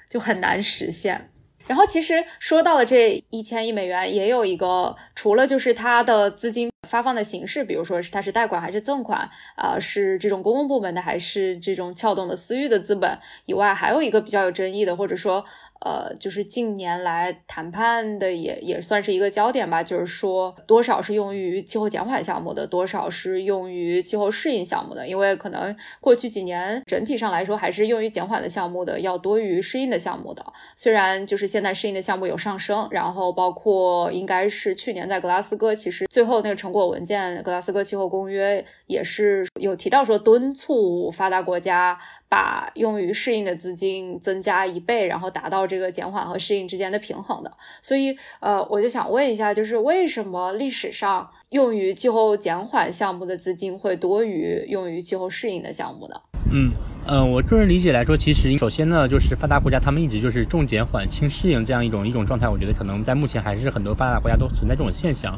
[0.08, 1.28] 就很难实现。
[1.70, 6.68] 然后其实说到了这一千亿美元，也有一个除了就是它的资金。
[6.88, 13.16] 发放的形式，比如说是它是贷款还是赠款，啊，是这种公共部门的还是这种撬动的私域的资本
[13.46, 15.44] 以外，还有一个比较有争议的，或者说。
[15.80, 25.08] 呃，就是近年来谈判的也也算是一个焦点吧，就是说多少是用于气候减缓项目的，多少是用于气候适应项目的。
[25.08, 30.44] 因为可能过去几年整体上来说，还是用于减缓的项目的要多于适应的项目的。
[30.76, 41.98] 虽然就是现在适应的项目有上升，然后包括应该是去年在格拉斯哥，其实最后那个成果文件《格拉斯哥气候公约》也是有提到说敦促发达国家。
[42.30, 47.52] 把用于适应的资金增加一倍，然后达到这个减缓和适应之间的平衡的。
[47.82, 56.14] 所以，呃，我就想问一下，就是为什么历史上用于气候减缓项目的资金会多于用于气候适应的项目呢？
[56.52, 56.70] 嗯
[57.08, 62.48] 嗯，我个人理解来说，其实首先呢，就是发达国家他们一直就是重减缓轻适应这样一种一种状态。
[62.48, 65.36] 我觉得可能在目前还是很多发达国家都存在这种现象。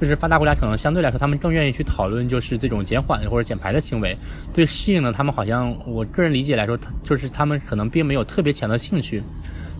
[0.00, 4.16] 就是发达国家可能相对来说，他们更愿意去讨论就是这种减缓或者减排的行为。
[4.52, 9.22] 对适应呢，他们好像我个人理解来说，他就是他们可能并没有特别强的兴趣。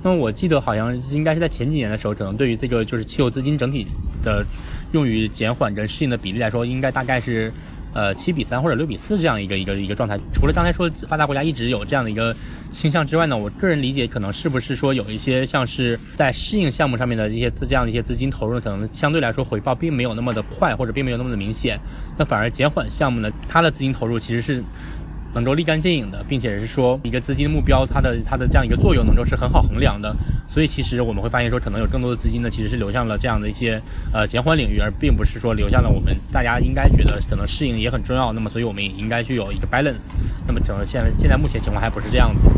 [0.02, 3.86] 那么我记得好像应该是在前几年的时候，可能对于这个就是气候资金整体
[4.22, 4.44] 的
[4.92, 7.52] 用于减缓跟适应的比例来说，应该大概是。
[7.94, 10.18] 呃，七比三或者六比四这样一个一个一个状态。
[10.32, 12.34] 除了刚才说发达国家一直有这样的一个
[12.72, 21.78] 倾向之外呢，我个人理解可能是不是说有一些像是在适应项目上面的一些这样的一些资金投入，可能相对来说回报并没有那么的快，或者并没有那么的明显。
[22.18, 24.62] 那反而减缓项目呢，它的资金投入其实是。
[25.34, 30.14] 能够立竿见影的，并且是说一个资金的目标，它的它的这样一个作用能够是很好衡量的。
[30.48, 33.80] 所以其实我们会发现说，可能有更多的资金呢，其实是流向了这样的一些
[34.12, 38.32] 呃减缓领域，而并不是说流向了我们大家应该觉得可能适应也很重要。
[38.32, 40.12] 那么所以我们也应该去有一个 balance。
[40.46, 42.48] 那么整个现现在目前情况还不是这样子。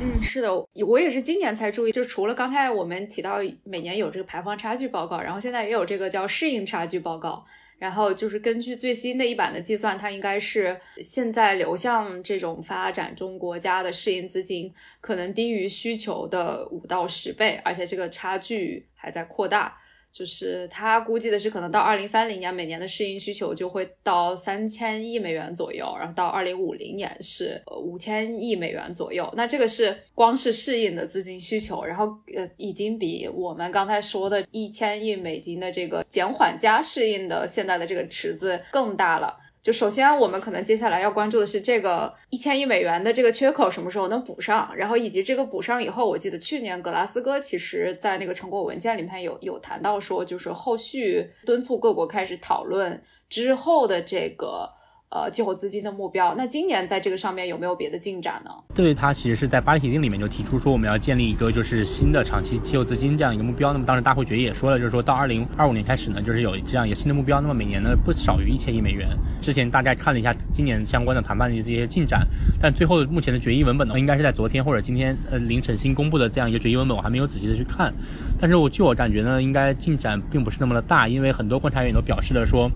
[0.00, 0.50] 嗯，是的，
[0.86, 7.44] 我也是今年才注意，就除了刚才我们提到每年有这个排放差距报告，然后现在也有这个叫适应差距报告。
[7.78, 19.78] 然后就是根据最新的一版的计算，它应该是现在流向这种发展中国家的适应资金可能低于需求的五到十倍，而且这个差距还在扩大。
[20.14, 29.28] 就是他估计的是，可能到二零三零年，每年的适应需求就会到三千亿美元左右，然后到二零五零年是呃五千亿美元左右。
[29.36, 32.06] 那这个是光是适应的资金需求，然后
[32.36, 39.36] 呃已经比我们刚才说的一千亿美金的这个减缓加适应的现在的这个池子更大了。
[39.64, 54.70] 就首先，我们可能接下来要关注的是这个一千亿美元的这个缺口什么时候能补上，然后以及这个补上以后，我记得去年格拉斯哥其实在那个成果文件里面有有谈到说，就是后续敦促各国开始讨论之后的这个。
[55.14, 58.50] 呃，气候资金的目标，那今年在这个上面有没有别的进展呢？
[58.74, 63.72] 对，它其实是在巴黎协定里面就提出说，我们要建立一个就是新的长期气候资金这样一个目标。
[63.72, 67.40] 那么当时大会决议也说了，就是说到二零二五年开始呢，就是有这样一个新的目标。
[67.40, 69.08] 那么每年呢不少于一千亿美元。
[69.40, 72.26] 之前大概看了一下今年相关的谈判的这些进展，
[72.60, 77.94] 但最后目前的决议文本呢，应该是在昨天或者今天呃凌晨新公布的这样一个决议文本，我还没有仔细的去看。
[78.36, 82.68] 但是我据我感觉呢，应该进展并不是那么的大，因为很多观察员都表示了说。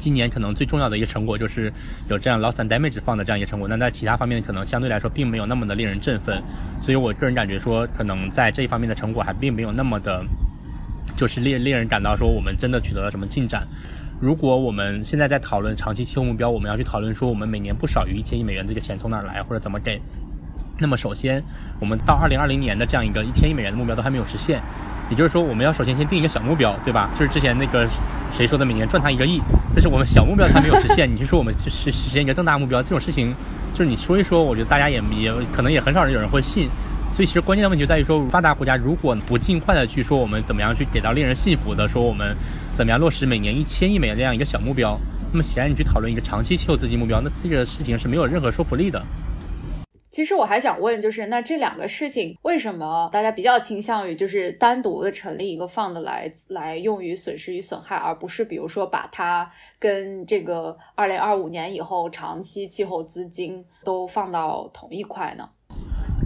[0.00, 1.70] 今年可能最重要的一个成果就是
[2.08, 6.42] 有这样 loss and damage 放的这样一个成果，那在其他方面可能相对来说并没有那么的令人振奋，
[6.80, 10.24] 所以我个人感觉说，可能在这一方面的成果还并没有那么的，
[11.16, 13.64] 就是令令人感到说我们真的取得了什么进展。
[14.20, 20.00] 如果我们现在在讨论长期气候目标，我们要去讨论说我们每年不少于一千亿美元这个钱从哪来或者怎么给，
[20.78, 21.42] 那么首先
[21.78, 24.60] 我们到二零二零年的这样一个一千亿美元的目标都还没有实现。
[25.10, 27.10] 也就是说，我们要首先先定一个小目标，对吧？
[27.14, 27.86] 就是之前那个
[28.32, 29.42] 谁说的，每年赚他一个亿，
[29.74, 33.34] 但是我们小目标它没有实现，你就说我们去实实现一个更大目标，这种事情，
[33.74, 36.68] 就是你说一说，我觉得大家也也可能也很少人有人会信。
[37.12, 42.36] 所以其实关键的问题在于说，发达国家如果不尽快的去说我们怎么样去给到令人信服的，说我们
[42.72, 44.96] 怎么样落实每年一千亿美元这样一个小目标，
[45.32, 49.04] 那么显然你去讨论一个长期气候资金目标，那这个事情是没有任何说服力的。
[50.10, 65.48] 其实我还想问，就是那这两个事情为什么大家比较倾向于就是单独的成立一个 fund 来来用于损失与损害，而不是比如说把它跟这个二零二五年以后长期气候资金都放到同一块呢？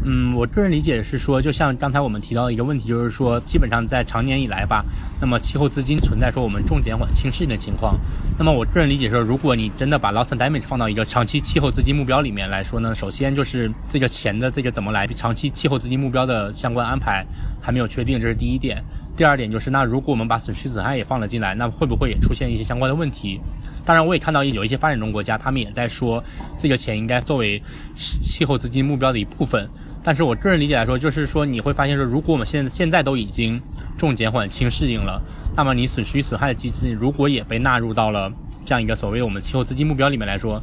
[0.03, 4.85] 嗯，我个人理解是说，就像刚才我们提到的一个问题，就是说，基本上在常年以来吧，
[5.21, 7.99] 那么气候资金存在说我们重减缓轻适应的情况。
[8.39, 17.25] 那么我个人理解说，如果你真的把 loss and damage 放到一个长期气候资金目标里面来说呢，首先就是这个钱的这个怎么来长期气候资金目标的相关安排
[17.63, 18.83] 还没有确定，这是第一点。
[19.17, 23.41] 第二点就是，那如果我们把损失损害也放了进来，那会不会也出现一些相关的问题？
[23.85, 26.23] 当然，我也看到有一些发展中国家，他们也在说
[26.59, 27.63] 这个钱应该作为
[27.97, 29.69] 气候资金目标的一部分。
[30.03, 33.61] 但是我个人理解来说，就是说你会发现说，如果我们现现在都已经
[33.97, 35.23] 重减缓轻适应了，
[35.57, 38.33] 那么你损失损害的机制如果也被纳入到了
[38.65, 40.61] 这样一个所谓我们气候资金目标里面来说，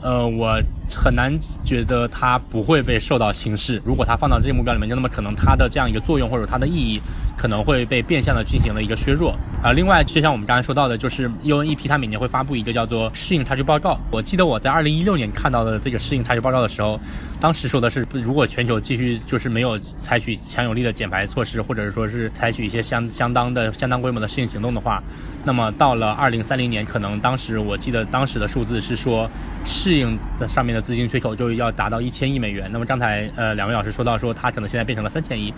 [0.00, 3.80] 呃，我很难觉得它不会被受到轻视。
[3.84, 7.00] 如果它放到这个目标里面，就那么可能它的这样一个作用或者它的意义。
[7.38, 9.30] 可能会被变相的进行了一个削弱
[9.62, 9.70] 啊。
[9.70, 13.96] 另外，就像我们刚才说到的，就是 UNEP 它每年会发布一个叫做适应差距报告。
[14.10, 16.98] 我记得我在二零一六年看到的这个适应差距报告的时候，
[17.38, 25.00] 当时说的是，如果全球继续就是没有采取强有力的减排措施，或者说是采取一些相相当的相当规模的适应行动的话，
[25.44, 29.30] 那么到了二零三零年，可能当时我记得当时的数字是说，
[29.64, 32.68] 适应的上面的资金缺口就要达到一千亿美元。
[32.70, 35.54] 那么刚才呃两位老师说到说，它可能现在变成了三千亿，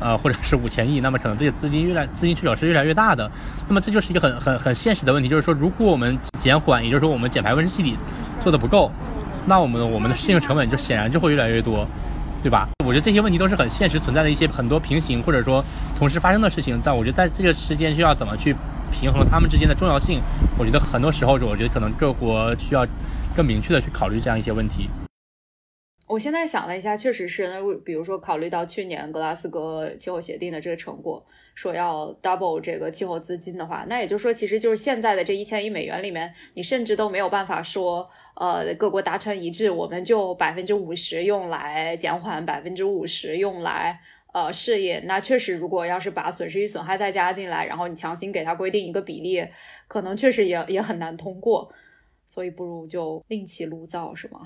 [0.00, 1.00] 呃或者是五千亿。
[1.00, 3.30] 那么可能这些资金越来资金缺口是越来越大的，
[3.68, 7.98] 那么这就是一个很很很现实的问题，就是说如果我们减缓，也就是说我们减排温室气体
[8.40, 8.90] 做的不够，
[9.46, 11.86] 那我们我们的适应成本就显然就会越来越多，
[12.42, 12.66] 对吧？
[12.84, 15.62] 我觉得这些问题都是很现实存在的一些很多平行或者说
[15.98, 18.54] 同时发生的事情，但我觉得在这个时间需要怎么去
[18.94, 20.22] 平衡他们之间的重要性，
[20.56, 22.86] 我觉得很多时候我觉得可能各国需要
[23.36, 24.88] 更明确的去考虑这样一些问题。
[26.06, 27.48] 我现在想了一下，确实是。
[27.48, 31.24] 那比如说，考虑到去年格拉斯哥气候协定的这个成果，
[31.54, 43.98] 说要 double 这个气候资金的话，那也就是说，其实就是现在的这一千亿美元里面，你甚至都没有办法说，呃，各国达成一致，我们就百分之五十用来减缓，百分之五十用来
[44.34, 45.00] 呃事业。
[45.06, 49.42] 那确实，如果要是把损失与损害再加进来，然后你强行给它规定一个比例，
[49.88, 51.72] 可能确实也也很难通过。
[52.26, 54.40] 所以，不如就另起炉灶，是吗？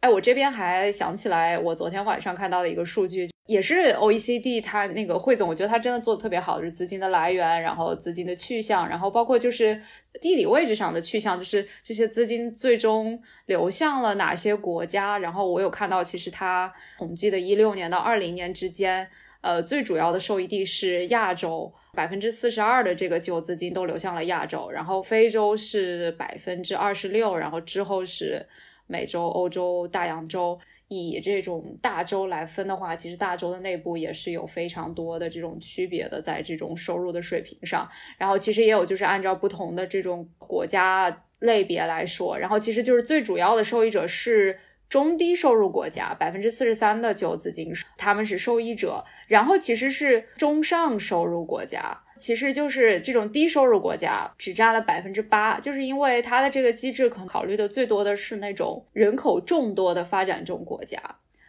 [0.00, 9.80] 哎，我这边还想起来，我昨天晚上看到的一个数据，也是 OECD 它那个汇总，我觉得它真的做的特别好，就是资金的来源，然后资金的去向，然后包括就是
[10.20, 15.16] 地理位置上的去向，就是这些资金最终流向了哪些国家。
[15.16, 19.08] 然后我有看到，其实它统计的一六年到二零年之间，
[19.44, 28.46] 呃，最主要的受益地是亚洲，百分之四十二的这个气候资金都流向了亚洲，然后非洲是百分之二十六，然后之后是。
[28.86, 37.88] 美洲、欧洲、大洋洲，以这种大洲来分的话，其实大洲的内部也是有非常多的这种区别的，在这种收入的水平上。
[38.18, 44.58] 然后其实也有就是按照不同的这种国家类别来说，然后其实就是最主要的受益者是
[44.88, 49.04] 中低收入国家，百分之四十三的就资金他们是受益者。
[49.26, 52.00] 然后其实是中上收入国家。
[52.16, 61.00] 其实就是这种低收入国家只占了百分之八，就是因为它的这个机制可能考虑的最多的是那种人口众多的发展中国家。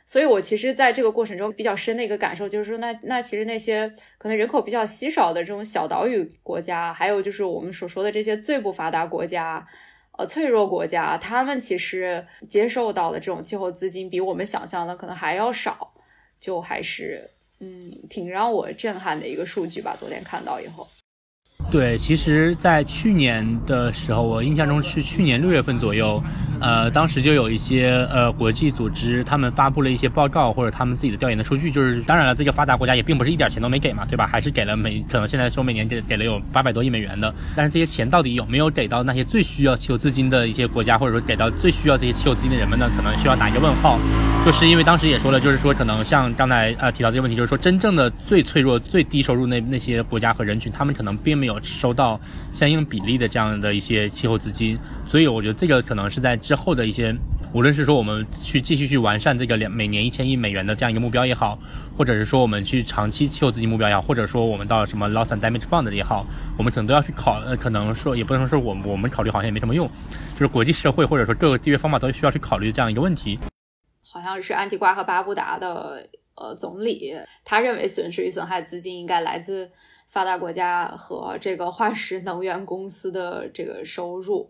[0.08, 9.66] 所以，我其实在这个过程中比较深的一个感受就是说，那那其实那些可能人口比较稀少的这种小岛屿国家，还有就是我们所说的这些最不发达国家，
[10.18, 15.93] 呃，脆弱国家，他们其实接受到的这种气候资金比我们想象的可能还要少，
[16.39, 19.95] 就还是嗯，挺让我震撼的一个数据吧。
[19.99, 20.88] 昨天看到以后。
[21.72, 26.22] 对，其实，在去年的时候，我印象中是去年六月份左右，
[26.60, 34.28] 呃，当时就有一些呃国际组织，他们发布了一些报告或者他们自己的调研的数据，就是当然了，这个发达国家也并不是一点钱都没给嘛，对吧？
[34.28, 42.89] 还是给了每可能现在说每年给给了有八百多亿美元的，但是这些钱到底有没有给到那些最需要气候资金的一些国家，或者说给到最需要这些气候资金的人们呢？
[42.95, 43.97] 可能需要打一个问号，
[44.45, 51.56] 就是因为当时也说了，就是说可能像刚才呃提到这个问题，就是说真正的最脆弱、最低收入那那些国家和人群，他们可能并没有。
[51.66, 52.20] 收到
[52.52, 57.14] 相应比例的这样的一些气候资金，所以我觉得这个可能是在之后的一些，
[57.54, 61.58] 无论是说我们去继续去完善这个两每年一千亿美元的这样一个目标也好，
[61.98, 66.26] 或者是说我们去长期气候资金目标也好，或者说我们到什么 loss and damage fund 也好，
[66.58, 69.88] 我们可能都要去考，呃，可能说也不能说是我们我们考虑好像也没什么用，
[70.34, 73.39] 就是国际社会或者说各个缔约方法都需要去考虑这样一个问题。
[74.02, 79.72] 好像是安提瓜和巴布达的呃总理，他认为损失与损害资金应该来自。
[80.08, 84.49] 发达国家和这个化石能源公司的这个收入，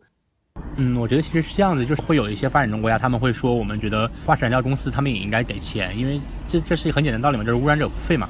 [0.78, 8.30] 嗯，我觉得其实是这样子，就是会有一些发展中国家，他们会说，我们觉得化石燃料公司他们也应该给钱，因为这这是一个很简单道理嘛，就是污染者付费嘛。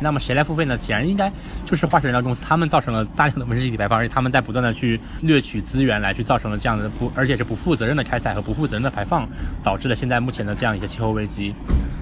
[0.00, 0.78] 那么谁来付费呢？
[0.78, 1.28] 显然应该
[1.66, 9.28] 就是化石燃料公司，他们造成了大量的温室气体排放，而且他们在不断的去掠取资源来去造成了这样的不，而且是不负责任的开采和不负责任的排放，
[9.62, 11.52] 导致了现在目前的这样一个气候危机。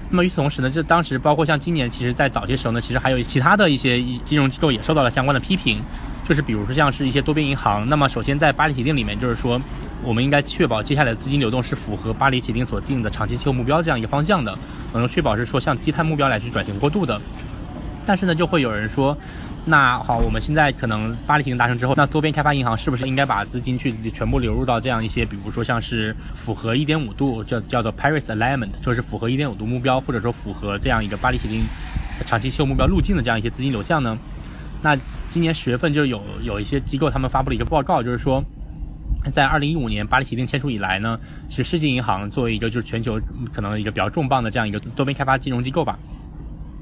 [0.09, 5.81] 那么与此同时呢，就当时包括像今年，其实在早些时候呢，其实还有其他的一些金融机构也受到了相关的批评，
[6.27, 7.87] 就是比如说像是一些多边银行。
[7.89, 9.61] 那么首先在巴黎协定里面，就是说
[10.01, 14.57] 我们应该确保接下来的资金流动是符合巴黎协定所定的长期气候目标这样一个方向的，
[14.93, 17.19] 能够确保是说向低碳目标来去转型过渡的。
[18.05, 19.17] 但是呢，就会有人说。
[19.69, 31.65] 那好，我们现在可能巴黎协定达成之后，那多边开发银行是不是应该把资金去全部流入到这样一些，比如说像是符合一点五度叫叫做 Paris Alignment，就是符合一点五度目标，或者说符合这样一个巴黎协定
[32.25, 34.17] 长期气候目标路径的这样一些资金流向呢？
[34.81, 34.95] 那
[35.29, 38.41] 今年十月份就有有一些机构他们发布了一个报告，就是说，
[39.33, 43.19] 在二零一五年巴黎协定签署以来呢，是世界银行作为一个就是全球
[43.51, 45.99] 可能一个比较重磅的这样一个多边开发金融机构吧。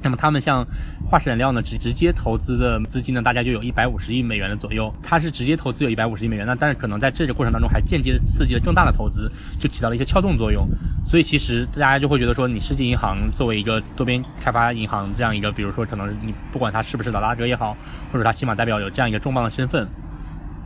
[0.06, 0.64] 那么他们像
[1.04, 4.94] 化石燃料呢，直直接投资的资金呢，大家就有一百五十亿美元的左右。
[5.02, 10.68] 它是直接投资有一百五十亿美元，那但是可能在这个过程当中还间接刺激了更大的投资，就起到了一些撬动作用。
[11.04, 17.76] 所以其实大家就会觉得说，你世界银行作为一个多边开发银行这样一个，比如说可能你不管它是不是老大哥也好，
[18.12, 19.88] 或者它起码代表有这样一个重磅的身份。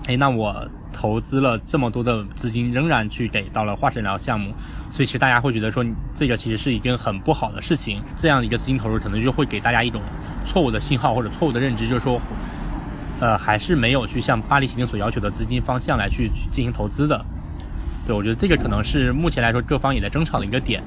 [0.08, 4.54] 哎，那我投资了这么多的资金，仍然去给到了化石燃料项目，
[4.92, 5.86] 所以其实大家会觉得说，
[6.16, 8.02] 这个其实是一件很不好的事情。
[8.18, 10.02] 这样的一个资金投入，可能就会给大家一种
[10.46, 12.20] 错误的信号或者错误的认知，就是说，
[13.20, 17.24] 呃，还是没有去向巴黎协定所要求的资金方向来去进行投资的。
[18.06, 20.84] 对我觉得这个可能是目前来说各方也在争吵的一个点。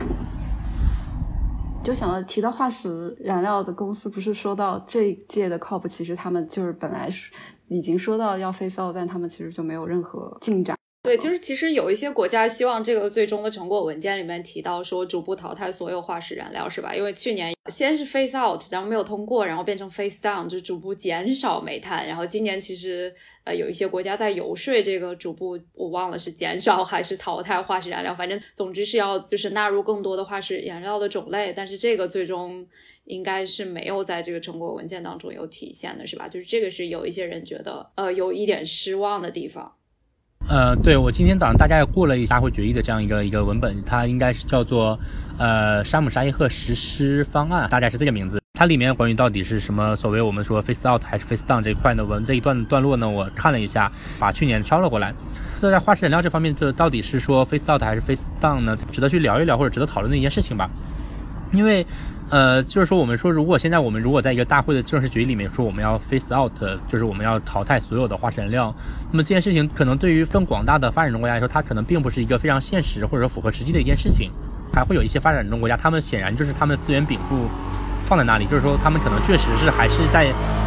[1.85, 7.33] 就想到提到化石燃料的公司，不是说到这一届的 COP，其实他们就是本来是。
[7.73, 10.77] 已经说到要 face out，但他们其实就没有任何进展。
[11.03, 16.95] 对，就是其实有一些国家希望这个最终的成果文件里面提到说逐步淘汰所有化石燃料，是吧？
[16.95, 22.07] 因为去年先是 face out，然后没有通过，然后变成 face down，就逐步减少煤炭。
[22.07, 31.53] 然后今年其实呃有一些国家在游说这个逐步，我忘了是减少还是淘汰化石燃料，反正总之是要就是纳入更多的化石燃料的种类。
[31.53, 32.65] 但是这个最终
[33.07, 36.29] 应该是没有在这个成果文件当中有体现的，是吧？
[36.29, 39.75] 就是这个是有一些人觉得呃有一点失望的地方。
[40.49, 44.99] 呃，对我今天早上大概过了一下会决议的这样一个一个文本，它应该是叫做
[45.39, 48.39] 呃沙姆沙伊赫实施方案，大概是这个名字。
[48.53, 52.05] 它里面关于到底是什么所谓我们说 face out 还是 face down 这一块呢？
[52.05, 55.15] 文这一段段落呢，我看了一下，把去年抄了过来。
[55.59, 58.77] 所以在化石燃料这方面，这到底是说 face out 还是 face down 呢？
[58.77, 60.69] 值得去聊一聊或者值得讨论的一件事情吧，
[61.53, 61.87] 因为。
[62.33, 66.51] 呃，就是说，我们说，如果现在我们如果在一个大会的正式决议里面说我们要 face out，
[66.89, 68.75] 就是我们要淘汰所有的化石燃料，
[69.11, 74.31] 那么这件事情可能对于更广大的发展中国家来说，它可能并不是一个非常现实或者说符合实际的一件事情。
[74.73, 77.47] 还会有一些发展中国家，他们显然就是他们的资源禀赋
[78.07, 80.25] 放在那里，就是说他们可能确实是还是在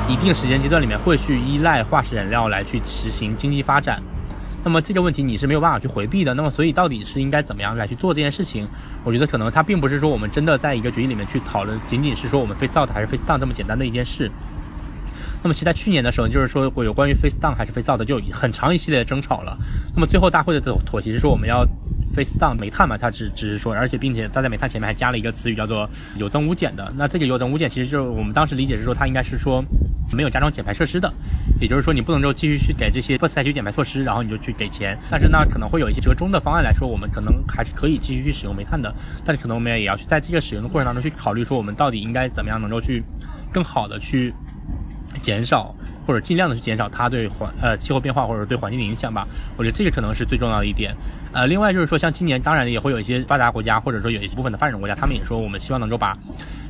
[0.08, 4.00] 一定时间阶段里面会去依赖化石燃料来去实行经济发展。
[4.66, 6.34] 那么这个问题你是没有办法去回避的。
[6.34, 8.68] 那么所以到底是应该怎么样来去做这件事情？
[9.04, 14.30] 我觉得可能它并不是说我们真的在一个决议里面去讨论，仅仅是说我们 face out 还是 face down 这么简单的一件事。
[15.46, 19.56] 那么其实在去年的时候，就是说有关于 face down 还是 face out 的就很长一系列的争吵了。
[19.94, 21.64] 那么最后大会的妥妥协是说我们要
[22.16, 25.88] face down 煤炭嘛，它只只是说，而且并且它在煤炭前面还加了一个词语叫做
[26.18, 26.92] 有增无减的。
[26.98, 29.64] 那这个有增无减其实就是我们当时理解是说它应该是说
[30.12, 31.14] 没有加装减排设施的，
[31.62, 34.98] 也就是说你不能够继续去给这些不采取减排措施，然后你就去给钱。
[35.12, 38.92] 但是呢可能会有一些折中的方案来说，我们可能还是可以继续去使用煤炭的，
[39.24, 43.04] 但是可能我们也要去在这个使用的过程当中去考虑说我们到底应该怎么样能够去
[43.54, 44.34] 更好的去
[45.22, 45.74] 减少。
[46.06, 49.28] 或者尽量的去减少它对环呃气候变化或者对环境的影响吧，
[49.58, 50.96] 我觉得这个可能是最重要的一点。
[51.34, 56.16] 呃，另外就是说，像今年当然也会有一些发达国家或者说有一部分的发展国家，他们也说我们希望能够把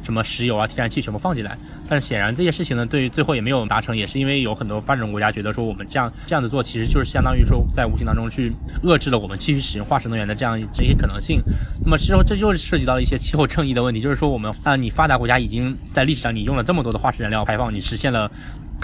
[0.04, 1.58] 什么石油啊、天然气全部放进来。
[1.88, 8.52] 但是显然这些事情呢，对于最后也没有达成，也是因为有很多发展中国家觉得说我们这样这样子做，其实就是相当于说在无形当中去
[8.84, 11.40] 遏制了我们继续使用化石能源的这样这些可能性。
[11.84, 18.32] 那么之后这就是涉及到一些气候正义的问题，就是说我们啊，你发达国家已经在历史上你用了这么多的化石燃料排放，你实现了。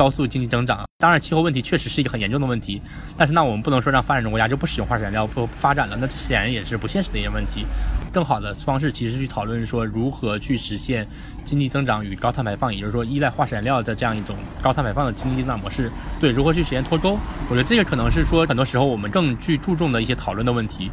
[0.01, 2.81] 高速经济增长，当然气候问题确实是一个很严重的问题，
[3.15, 7.67] 但是那我们不能说让发展中国家就不使用化石燃料不发展了，那这显然也是不现实的一些问题。
[8.11, 11.07] 更好的方式其实去讨论说如何去实现
[11.45, 20.89] 经济增长与高碳排放，也就是说依赖化石燃料的这样一种高碳排放的经济增长模式，对如何去实现脱钩，我觉得这个可能是说很多时候我们更去注重的一些讨论的问题。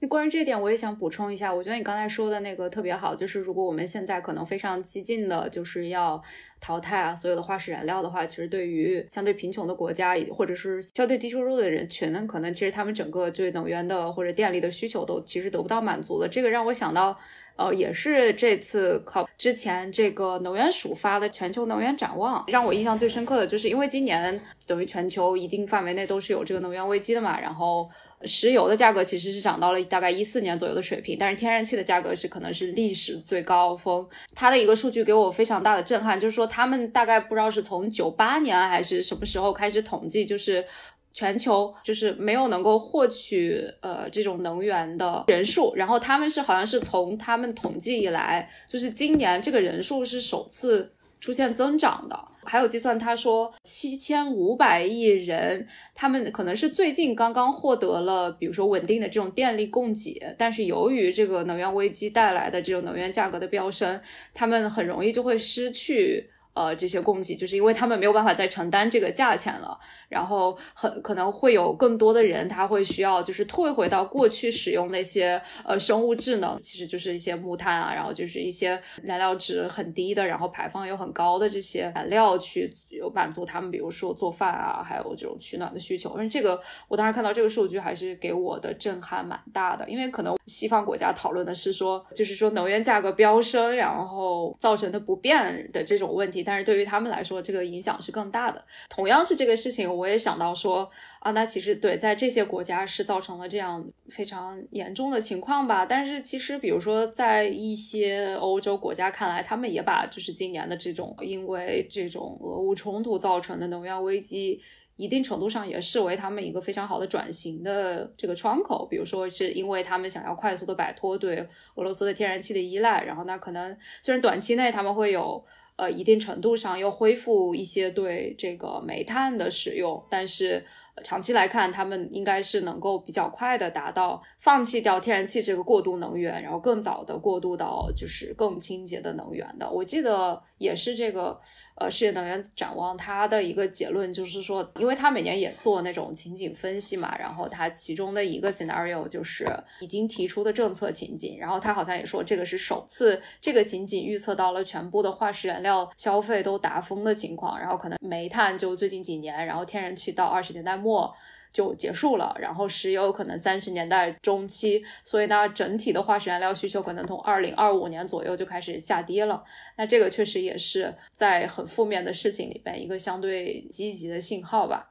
[0.00, 1.52] 那关于这点，我也想补充一下。
[1.52, 6.22] 我觉得你刚才说的那个特别好，就是如果我们现在可能非常激进的，就是要
[6.60, 16.28] 淘汰啊所有的化石燃料的话，其实对于相对贫穷的国家，或者是相对低收入的人群呢，可能其实他们整个对能源的或者电力的需求都其实得不到满足的。
[16.28, 17.18] 这个让我想到，
[17.58, 27.86] 呃，也是这次靠之前这个能源署发的全球能源展望，让我印象最深刻的就是，因为今年等于全球一定范围内都是有这个能源危机的嘛，然后。
[28.22, 34.04] 石油的价格其实是涨到了大概一四年左右的水平，但是天然气的价格是可能是历史最高峰。
[34.34, 40.64] 它的一个数据给我非常大的震撼，就是说他们大概不知道是从九八年还是什么时候开始统计，就是
[41.12, 50.92] 全球就是没有能够获取呃这种能源的人数，然后他们是好像是从他们统计以来，就是今年这个人数是首次。
[51.20, 64.00] 出现增长的，还有计算，他说七千五百亿人，他们可能是最近刚刚获得了，比如说稳定的这种电力供给，但是由于这个能源危机带来的这种能源价格的飙升，
[64.32, 66.30] 他们很容易就会失去。
[66.54, 69.78] 呃，这些供给就是因为他们没有办法再承担这个价钱了，
[70.08, 86.10] 然后很可能会有更多的人他会需要就是退回到过去使用那些呃生物质能，其实就是一些木炭啊，然后就是一些燃料值很低的，然后排放又很高的这些燃料去有满足他们，比如说做饭啊，还有这种取暖的需求。
[86.14, 96.42] 因为这个我当时看到这个数据还是给我的震撼蛮大的，因为可能西方国家讨论的是说，就是说能源价格飙升，然后造成的不便的这种问题。
[96.48, 98.64] 但是对于他们来说，这个影响是更大的。
[98.88, 100.90] 同样是这个事情，我也想到说
[101.20, 105.84] 啊，那其实对，在这些国家是造成了这样非常严重的情况吧。
[105.84, 114.62] 但是其实，比如说在一些欧洲国家看来，他们也把就是今年的这种因为这种俄乌冲突造成的能源危机。
[115.00, 121.36] 一定程度上也视为他们一个非常好的转型的这个窗口，比如说是因为他们想要快速的摆脱对
[121.76, 125.40] 俄罗斯的天然气的依赖，然后那可能虽然短期内他们会有
[125.78, 130.62] 呃一定程度上又恢复一些对这个煤炭的使用，但是。
[131.04, 139.70] 长期来看，他们应该是能够比较快的达到放弃掉天然气这个过渡能源，然后更早的过渡到就是更清洁的能源的。
[139.70, 141.40] 我记得也是这个
[141.76, 149.46] 呃世界能源展望它的一个结论，就是说，因为它每年也做那种情景分析嘛，然后它其中的一个 scenario 就是
[149.80, 160.88] 已经提出的政策情景，然后它好像也说这个是首次这个情景预测到了全部的化石燃料要消费都达峰的情况，然后可能煤炭就最近几年，然后天然气到二十年代末。
[160.88, 161.14] 末
[161.52, 169.44] 就结束了，然后石油可能三十年代中期，所以呢，整体的化石燃料需求可能从二零二五年左右就开始下跌了。
[169.76, 174.90] 那这个确实也是在很负面的事情里边一个相对积极的信号吧。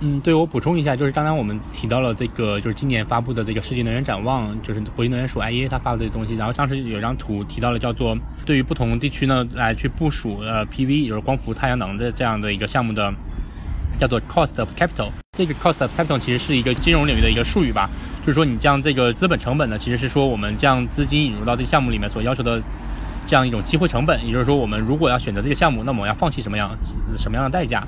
[0.00, 13.12] 嗯，对我补充一下，就是刚刚我们提到了这个，就是今年发布的这个世界能源展望，就是国际能源署 IEA 它发布的东西，然后当时有张图提到了叫做对于不同地区呢来去部署呃 PV，就是光伏太阳能的这样的一个项目的。
[13.98, 17.88] 叫做 cost of capital，这个 cost of capital 其实是一个金融领域的一个术语吧，
[18.20, 22.60] 就是说你将这个资本成本呢，其实是说我们将资金引入到这个项目里面所要求的
[23.26, 26.76] 这样一种机会成本，也就是说我们如果要选择这个项目，那么我要放弃什么样
[27.16, 27.82] 什么样的代价？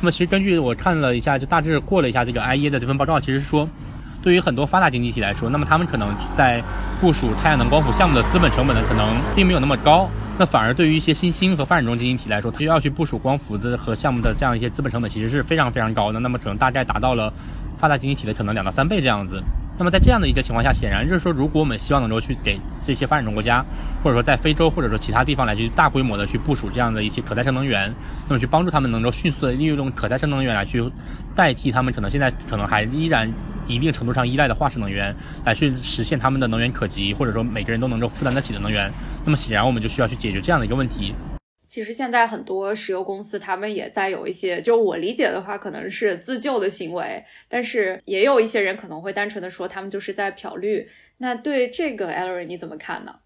[0.00, 3.68] 那么其实根据我看了一下，就大致过了一下这个 IEA 的这份报告，其实说
[4.22, 6.62] 对于很多发达经济体来说，那么他们可能在
[7.00, 10.08] 部署太阳能光伏项目的资本成本呢，可能并没有那么高。
[10.38, 16.18] 那反而对于一些新兴和发展中经济体来说，它要去部署光伏的和项目的这样一些资本成本，其实是非常非常高的。
[16.20, 17.30] 那么可能大概达到了
[17.76, 19.42] 发达经济体的可能两到三倍这样子。
[19.80, 23.64] 那么在这样的一个情况下，显然就是说，如果我们希望能够去给这些发展中国家，
[24.04, 27.90] 或者说在非洲或者说其他地方来去大规模的去部署这样的一些可再生能源，
[28.28, 30.84] 那么去帮助他们能够迅速的利用可再生能源来去
[31.34, 33.26] 代替他们可能现在可能还依然
[33.66, 35.16] 一定程度上依赖的化石能源，
[35.46, 38.92] 来去实现他们的能源可及，或者说每个人都能够负担得起的能源。
[39.24, 41.14] 那么显然我们就需要去解决这样的一个问题。
[41.70, 50.88] 其实现在很多石油公司，他们也在有一些，就我理解的话，可能是自救的行为，但是也有一些人可能会单纯的说，他们就是在漂绿。
[51.18, 53.20] 那对这个 Ellery 你怎么看呢？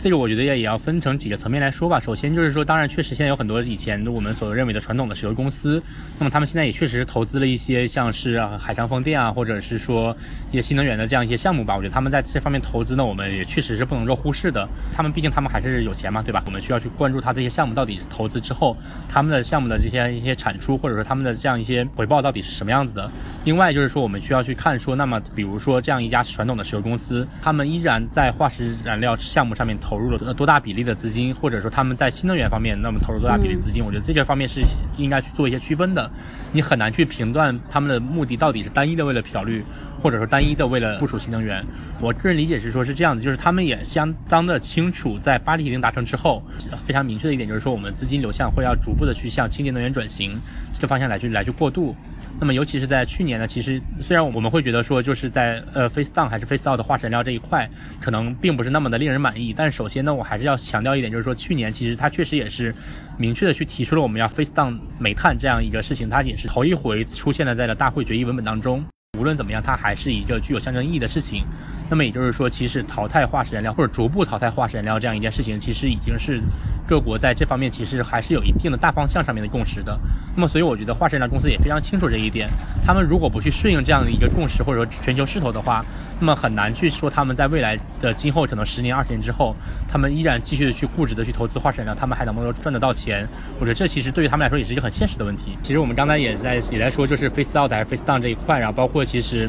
[0.00, 1.98] 这个我觉得也也要分成几个层面来说吧。
[1.98, 5.82] 首先就是说，当然确实现在有很多以前我们所认为的传统的石油公司，
[6.20, 10.16] 那么他们现在也确实是投资了一些像是海上风电啊，或者是说
[10.52, 11.76] 一些新能源的这样一些项目吧。
[11.76, 14.68] 我觉得他们在这方面投资呢，我们也确实是不能够忽视的。
[14.92, 16.44] 他们毕竟他们还是有钱嘛，对吧？
[16.46, 18.76] 我们需要去关注他这些项目到底投资之后，
[19.08, 23.10] 他们的项目的这些一些产出，或者说他们的这样一些回报到底是什么样子的。
[23.44, 33.84] 另外就是说，我们需要去看说，那么比如说这样一家传统的石油公司，他们依然在化石燃料项目上面投入了多大比例的资金，或者说他们在新能源方面那么投入多大比例资金？
[33.84, 34.60] 我觉得这些方面是
[34.96, 36.10] 应该去做一些区分的。
[36.52, 39.62] 你很难去评断他们的目的到底是单一的为了漂绿，
[40.02, 41.64] 或者说单一的为了部署新能源。
[42.00, 46.42] 我个人理解是说，是这样子，就是他们也相当的清楚，在巴黎协定达成之后，
[46.86, 50.38] 非常明确的一点就是说，我们资金流向会要逐步的去向清洁能源转型
[50.72, 51.94] 这个方向来去来去过渡。
[52.40, 57.68] 那么，尤其是在去年呢，其实虽然我们会觉得说，就是在呃 face down 还是 face out 的化石燃料这一块，
[58.00, 59.52] 可能并不是那么的令人满意。
[59.52, 62.72] 但首先呢，我还是要强调一点，就是说去年其实它确实也是
[63.16, 68.84] 明确的去提出了我们要 face down 煤炭这样一个事情，它也是头一回出现了在了大会决议文本当中。
[69.18, 71.42] 无论怎么样，它还是一个具有象征意义的事情。
[71.90, 76.40] 那么也就是说，其实淘汰化石燃料或者逐步淘汰化石燃料这样一件事情，其实已经是
[76.88, 79.98] 各国在这方面其实还是有一定的大方向上面的共识的。
[80.34, 82.48] 那么所以我觉得化石燃料公司也非常清楚这一点。
[82.84, 85.84] 他们如果不去顺应这样的一个共识或者说全球势头的话，
[86.18, 89.54] 那么很难去说他们在未来的今后可能十年、二十年之后，
[89.86, 93.28] 他们依然继续的去固执的去投资化石燃料，他们还能不能赚得到钱？
[93.58, 95.58] 我觉得这其实对于他们来说也是一个很现实的问题。
[95.62, 99.04] 其实我们刚才也在也在说，就是 face out 还是 face down 这一块，然后包括。
[99.08, 99.48] 其实，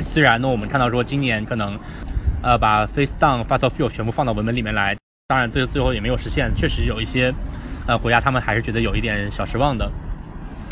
[0.00, 1.76] 虽然呢，我们看到说今年可能，
[2.40, 4.96] 呃，把 face down fossil fuel 全部放到文本里面来，
[5.28, 7.34] 当然最最后也没有实现，确实有一些，
[7.84, 9.90] 呃，国家他们还是觉得有一点小失望的。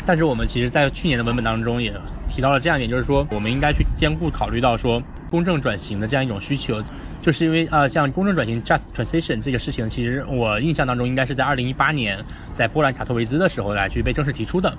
[0.05, 1.93] 但是我们其实，在去年的文本当中也
[2.29, 6.81] 提到了这样一点，就是说我们应该去兼顾考虑到说公正转型的这样一种需求，
[7.21, 12.17] 就是因为呃，像公正转型 just transition 这个事情，其实我印象当中应该是在二零一八年
[12.55, 14.73] 在波兰卡托维兹的时候来去被正式提出的。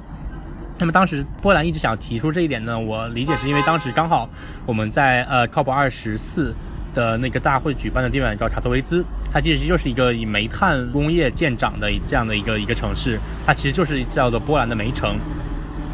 [0.79, 4.27] 那么当时波兰一直想提出这一点呢，我理解是因为当时刚好
[4.64, 6.55] 我们在呃 COP 二十四
[6.97, 15.14] 的那个大会举办的地方叫卡特维兹，它其实就是一个以煤炭工业见长的这样的一个一个城市，它其实就是叫做波兰的煤城。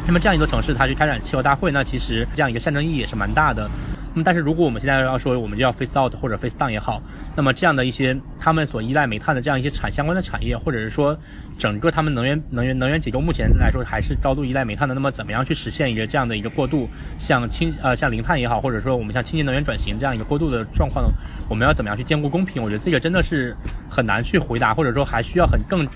[0.07, 3.69] 那么这样一座城市，它去开展气候大会，那其实这样一个象征意义也是蛮大的。
[4.13, 7.01] 那么，但是如果我们现在要说，我们就要 face out 或者 face down 也好，
[7.35, 11.17] 那么这样的一些他们所依赖煤炭的这样一些产相关的产业，或者是说
[11.57, 16.87] 整个他们能源能源能源结构目前来说还是高度依赖煤炭的，那么怎么样去实现一个这样的一个过渡，
[17.17, 21.11] 像清呃像零碳也好，或者说我们像清洁能源转型这样一个过渡的状况，
[21.49, 22.61] 我们要怎么样去兼顾公平？
[22.61, 23.55] 我觉得这个真的是
[23.89, 25.87] 很难去回答，或者说还需要很更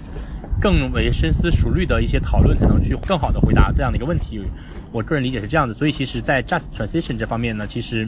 [0.60, 4.42] 更为深思熟虑的一些讨论，才能去更好的回答这样的一个问题。
[4.92, 8.08] 我个人理解是这样的，所以其实，在 just transition 这方面呢，其实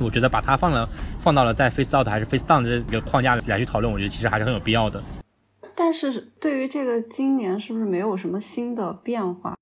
[0.00, 0.88] 我觉得把它放了
[1.20, 5.02] 放到了在 face out 还是 face down 这个框架来去讨论，我觉得其实还是很有必要的。
[5.74, 9.54] 但是对于这个今年是不是没有什么新的变化？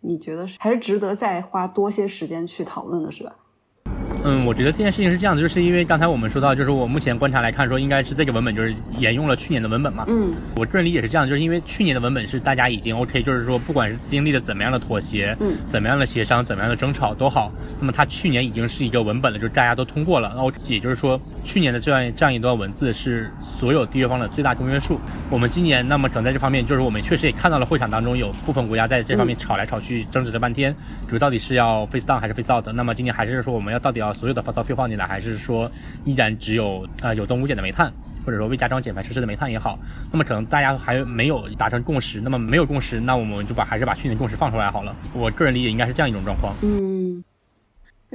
[0.00, 3.34] 你觉得是还是值得再花多些时间去讨论的，是吧？
[4.24, 10.04] 嗯，我觉得这件事情是这样的，就是因为刚才我们说到，就是我目前观察来看，说应该是这个文本就是沿用了去年的文本嘛。
[10.08, 20.28] 嗯，我个人理解是这样，就是因为去年的文本是大家已经 OK，就是说不管是经历了怎么样的妥协，嗯，怎么样的协商，怎么样的争吵都好，那么它去年已经是一个文本了，就是大家都通过了。
[20.30, 24.98] 然后也就是说，去年的这样这样一段文字是所有缔约方的最大公约数。
[25.30, 30.72] 我们今年那么可能在这方面，就是我们确实也看到了会场当中有部分国家在这方面吵来吵去，争执了半天，
[31.06, 32.66] 比如到底是要 face down 还是 face out。
[32.74, 35.06] 那么今年还是说我们要到底要所有的 fossil fuel 放进来。
[35.06, 35.70] 还是说
[36.04, 37.92] 依然只有呃有增无减的煤炭，
[38.24, 39.78] 或者说未加装减排设施的煤炭也好，
[40.10, 42.20] 那么可能大家还没有达成共识。
[42.20, 44.94] 那么没有共识，那我们就把还是把去年共识放出来好了。
[45.12, 46.54] 我个人理解应该是这样一种状况。
[46.62, 47.22] 嗯。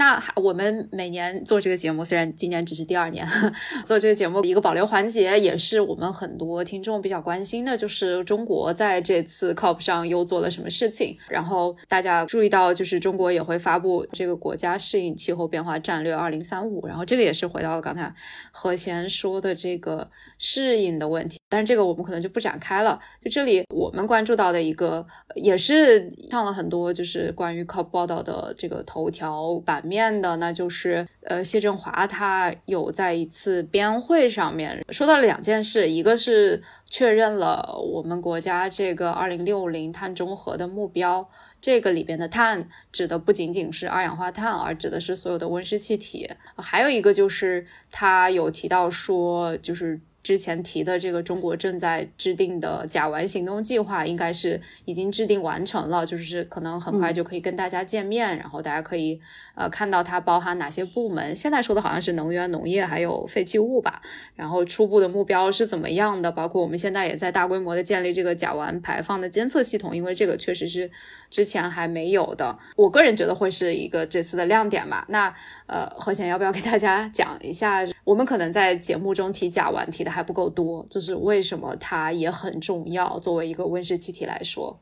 [0.02, 3.24] 那我们每年做这个节目，虽然今年只是第二年
[3.86, 11.16] 做这个节目，一个保留环节也是我们很多听众比较关心的，就是中国在这次 COP 上又做了什么事情。
[11.30, 16.88] 然后大家注意到，就是中国也会发布这个国家适应气候变化战略二零三五。
[16.88, 18.12] 然后这个也是回到了刚才
[18.52, 22.98] 何贤说的这个适应的问题，但是这个我们可能就不展开了。
[23.22, 41.30] 就这里我们关注到的一个，也是上了很多就是关于 COP 报道的这个头条版面的，那就是呃谢振华他有在一次边会上面说到了两件事，一个是确认了我们国家这个二零六零碳中和的目标。
[41.60, 46.28] 这个里边的碳指的不仅仅是二氧化碳，而指的是所有的温室气体。
[46.56, 59.20] 还有一个就是他有提到说，就是之前提的这个中国正在制定的甲烷行动计划，应该是已经制定完成了，就是可能很快就可以跟大家见面，然后大家可以。
[59.54, 61.36] 呃，看到它包含哪些部门？
[61.36, 64.02] 现在说的好像是能源、农业还有废弃物吧。
[64.34, 66.32] 然后初步的目标是怎么样的？
[66.32, 70.90] 包括我们现在也在大规模的建立这个甲烷排放的监测系统，因为这个确实是
[71.30, 72.58] 之前还没有的。
[72.78, 75.06] 我个人觉得会是一个这次的亮点吧。
[75.10, 75.32] 那
[75.68, 77.86] 呃，何贤要不要给大家讲一下？
[78.06, 84.78] 我们可能在节目中提甲烷提的还不够多，就是为什么它也很重要，作为一个温室气体来说。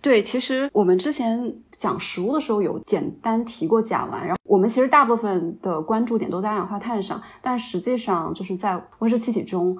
[0.00, 9.76] 对，其实我们之前讲食物的时候有简单提过甲烷，然后我们其实大部分的关注点都在二氧化碳上，但实际上就是在温室气体中，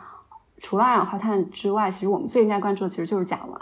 [0.59, 3.59] 除了二氧化碳之外，其实我们最应该关注的其实就是甲烷。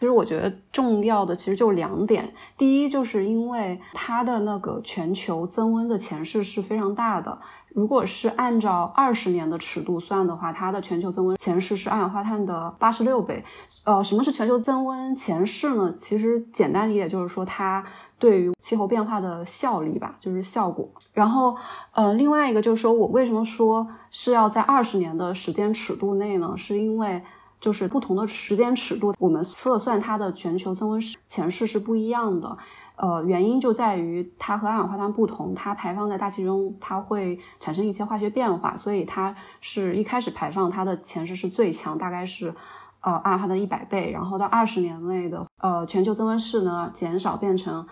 [0.00, 7.38] 其实我觉得重要的其实就是两点，第一就是因为它的那个全球增温的前势是非常大的。
[7.74, 13.44] 如果是按照二十年的尺度算的话，它的全球增温前势是二氧化碳的八十六倍。
[13.84, 15.94] 呃，什么是全球增温前势呢？
[15.96, 17.84] 其实简单理解就是说它
[18.18, 20.88] 对于气候变化的效力吧，就是效果。
[21.12, 21.56] 然后，
[21.92, 26.54] 呃，另外一个就是说我为什么说是要在二十年的时间尺度内呢？
[26.56, 27.22] 是因为
[27.60, 32.56] 就是不同的时间尺度，我们测算它的全球增温前势是不一样的。
[32.98, 42.54] 呃，原因就在于它和二氧化碳不同，它排放在大气中，它会产生一些化学变化，所以它是一开始排放它的前势是最强，大概是
[43.00, 47.86] 呃二氧化碳一百倍，然后到二十年内的呃全球增温室呢减少变成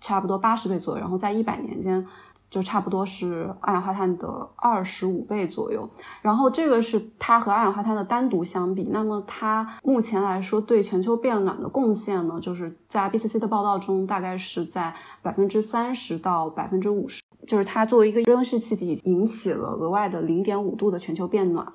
[0.00, 2.06] 差不多八十倍左右，然后在一百年间。
[2.52, 5.88] 就差不多是二氧化碳的二十五倍左右，
[6.20, 21.66] 然后这个是它和二氧化碳的单独相比，那么它目前来说对全球变暖的贡献呢，就是在 b c c 的报道中大概是在百分之三十到百分之五十，就是它作为一个温室气体引起了额外的零点五度的全球变暖，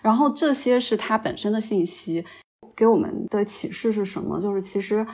[0.00, 2.24] 然后这些是它本身的信息，
[2.76, 4.40] 给我们的启示是什么？
[4.40, 5.04] 就是其实。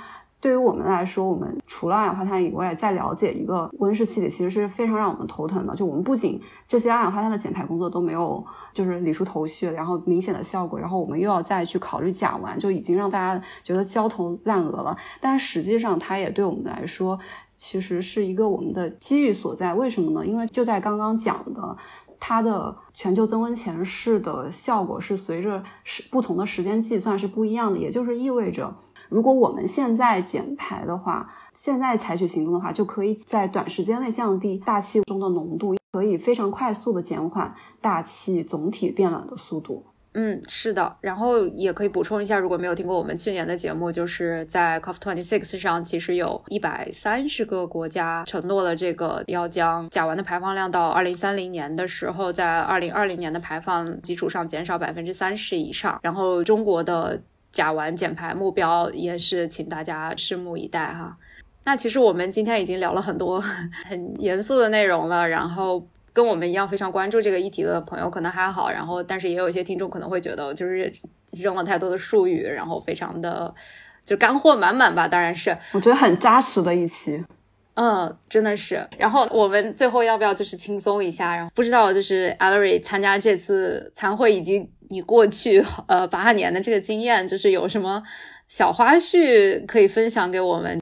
[0.47, 5.74] 对于我们来说，我们除了二氧化碳以外，再了解一个温室气体，其实是非常让我们头疼的。
[5.74, 14.97] 就我们不仅这些二氧化碳的减排工作都没有，就是理出头绪，然后明显的效果，然后我们又要再去考虑甲烷，就已经让大家觉得焦头烂额了。
[15.20, 17.18] 但实际上，它也对我们来说，
[17.57, 19.74] 其实是一个我们的机遇所在。
[19.74, 20.24] 为什么呢？
[20.24, 21.76] 因为就在刚刚讲的，
[22.20, 28.72] 它的全球增温前势的效果是随着时不同的时间计算是不一样的，也就是意味着。
[29.09, 39.84] 如果我们现在减排的话，现在采取行动的话，就可以在短时间内降低大气中的浓度，可以非常快速的减缓大气总体变暖的速度。
[40.18, 40.96] 嗯，是的。
[41.02, 56.00] 然后也可以补充一下，如果没有听过我们去年的节目，就是在 COP26 上，其实有一百三十个国家承诺了这个要将甲烷的排放量到二零三零年的时候，在二零二零年的排放基础上减少百分之三十以上。
[56.02, 57.22] 然后中国的。
[57.53, 61.16] 甲烷减排目标也是，请大家拭目以待哈。
[61.64, 63.40] 那其实我们今天已经聊了很多
[63.88, 70.92] 很严肃的内容了，然后跟我们一样非常关注这个议题的朋友可能还好，然后但是也有一些听众可能会觉得就是
[71.32, 73.53] 扔了太多的术语，然后非常的
[74.05, 75.09] 就干货满满吧。
[75.09, 77.24] 当然是，我觉得很扎实的一期。
[77.76, 78.86] 嗯，真的是。
[78.98, 81.34] 然后我们最后要不要就是轻松一下？
[81.34, 84.68] 然后不知道就是 Allery 参加这次参会以及。
[84.88, 88.00] 你过去呃八年的这个经验，就是有什么
[88.46, 90.78] 小花絮可以分享给我们？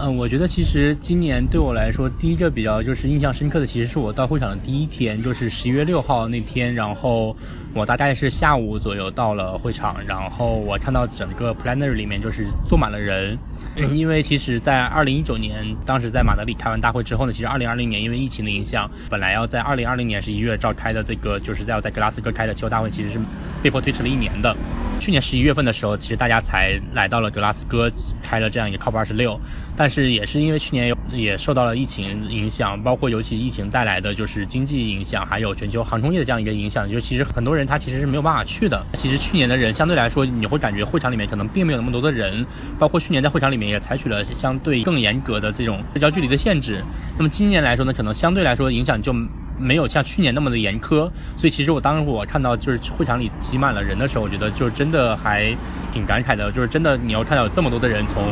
[0.00, 6.74] 嗯，我觉得其实今年对我来说，第一个比较就是印象深刻的，其实是我到会场的第一天，就是十一月六号那天。
[6.74, 7.36] 然后
[7.72, 13.38] 我大概是下午左右到了会场，然后我看到整个 planner 里面就是坐满了人。
[13.86, 23.20] 因为其实，在二零一九年，当时在马德里开完大会之后呢，其实二零二零年因为疫情的影响，本来要在二零二零年十一月召开的这个，就是在要在格拉斯哥开的气候大会，其实是
[23.62, 24.54] 被迫推迟了一年的。
[25.00, 27.90] 去年十一月份的时候，其实大家才来到了格拉斯哥
[28.22, 29.38] 开了这样一个 COP 二十六。
[29.78, 38.84] 但是也是因为去年也受到了疫情影响，包括尤其疫情带来的就是经济影响，还有全球航空业的这样一个影响，就其实很多人他其实是没有办法去的。
[38.94, 42.44] 其实去年的人相对来说，你会感觉会场里面可能并没有那么多的人，
[42.76, 46.82] 包括去年在会场里面也采取了相对更严格的这种社交距离的限制。
[47.16, 49.14] 那么今年来说呢，可能相对来说影响就。
[49.58, 55.54] 没有像去年那么的严苛，所以其实我当时我看到就是会场里挤满了人的时候，我觉得就是真的还
[55.92, 56.50] 挺感慨的。
[56.52, 58.22] 就是真的你要看到有这么多的人从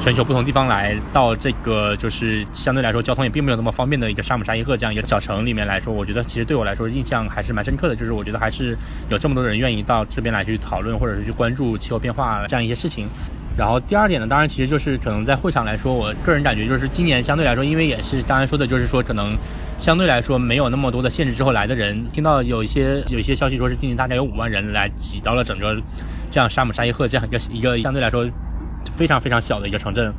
[0.00, 7.94] 全球不同地方来到这个就是相对来说交通也并没有那么方便的一个沙姆沙伊赫这样一个小城里面来说，我觉得其实对我来说印象还是蛮深刻的。
[7.94, 8.76] 就是我觉得还是
[9.08, 13.06] 有这么多人愿意到这边来去讨论或者是去关注气候变化这样一些事情。
[13.56, 19.36] 然后第二点呢，当然其实就是可能在会场来说，我个人感觉就是今年相对来说，因为也是刚才说的，就是说可能
[19.78, 25.76] 相对来说没有那么多的限制之后来的人，听到有一些 有一些消息说是今年大概有五万人来挤到了整个
[26.30, 28.26] 这样沙姆沙伊赫这样一个一个相对来说
[28.96, 30.12] 非常非常小的一个城镇。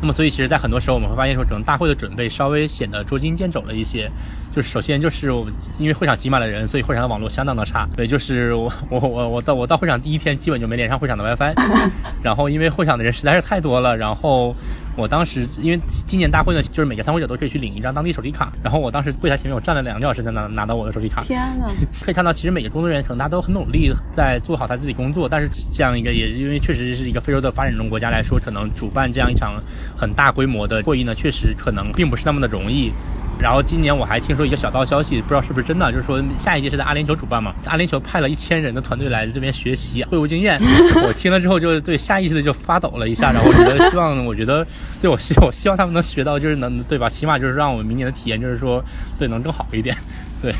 [0.00, 4.10] 那么，所以其实，在很多时候，我们会发现说，整个大会的准备稍微显得捉襟见肘了一些。
[4.54, 5.46] 就是首先就是我
[5.78, 7.88] 因为会场挤满了人，所以会场的网络相当的差。
[7.96, 11.54] 对，就是我我我我到我到会场第一天，基本就没连上会场的 WiFi。
[12.22, 14.54] 然后因为会场的人实在是太多了，然后。
[14.98, 21.22] 我当时因为今年大会呢，就是每个参会者都可以去领一张当地手机卡，然后我当时柜台前面我站了两个小时才拿拿到我的手机卡。
[21.22, 21.66] 天呐，
[22.02, 29.62] 可以看到，其实每个工作人员可能大家都很努力在做好他自己工作，但是这样一个也因为确实是一个非洲的发展中国家来说，可能主办这样一场
[29.96, 32.92] 很大规模的会议呢，确实可能并不是那么的容易。
[33.40, 40.58] 然后今年我还听说一个小道消息，不知道是不是真的，就是说下一届是在阿联酋主办嘛，阿联酋派了一千人的团队来这边学习会务经验。
[41.06, 44.66] 我听了之后就对下意识的就发抖了一下，然后我觉得希望，我觉得
[45.00, 47.08] 对我希我希望他们能学到，就是能对吧？
[47.08, 48.82] 起码就是让我们明年的体验就是说
[49.18, 49.96] 对能更好一点。
[50.42, 50.52] 对。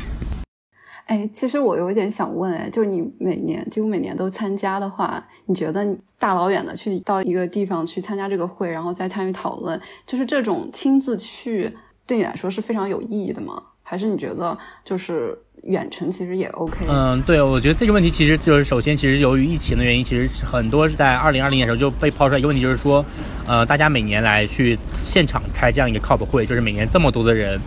[1.07, 5.85] 哎，其实我有一点想问，哎，就是你每年几乎每年都参加的话，你觉得
[6.17, 11.75] 大老远的去到一个地方去参加这个会，然后再参与讨论，就是这种亲自去。
[12.09, 13.61] 对你来说是非常有意义的吗？
[13.83, 16.85] 还是你觉得就是远程其实也 OK？
[16.87, 23.05] 嗯，对，我觉得这个问题其实就是首先，其实由于疫情的原因，其实很多是在二零二零年的时候就被抛出来一个问题，就是说，
[23.47, 27.61] 呃，大家每年来去现场开这样一个 COP 会，就是每年这么多的人。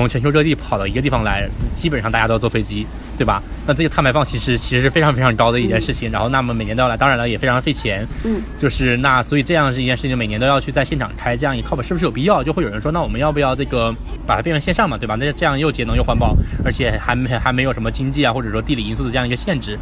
[0.00, 2.86] 从全球各地跑到一个地方来，基本上大家都要坐飞机，
[3.18, 3.42] 对吧？
[3.66, 6.10] 那这个碳排放其实其实是非常非常高的一件事情。
[6.10, 8.06] 然后，那么每年都要来，当然了，也非常费钱。
[8.24, 12.42] 嗯，就是那所以这样是一件事情，每年都要去在现场开这样一 COP，是不是有必要？
[12.42, 13.94] 就会有人说，那我们要不要这个
[14.26, 15.16] 把它变成线上嘛，对吧？
[15.20, 16.34] 那这样又节能又环保，
[16.64, 19.78] 而且还没还没有什么经济啊或者说地理因素的这样一个限制。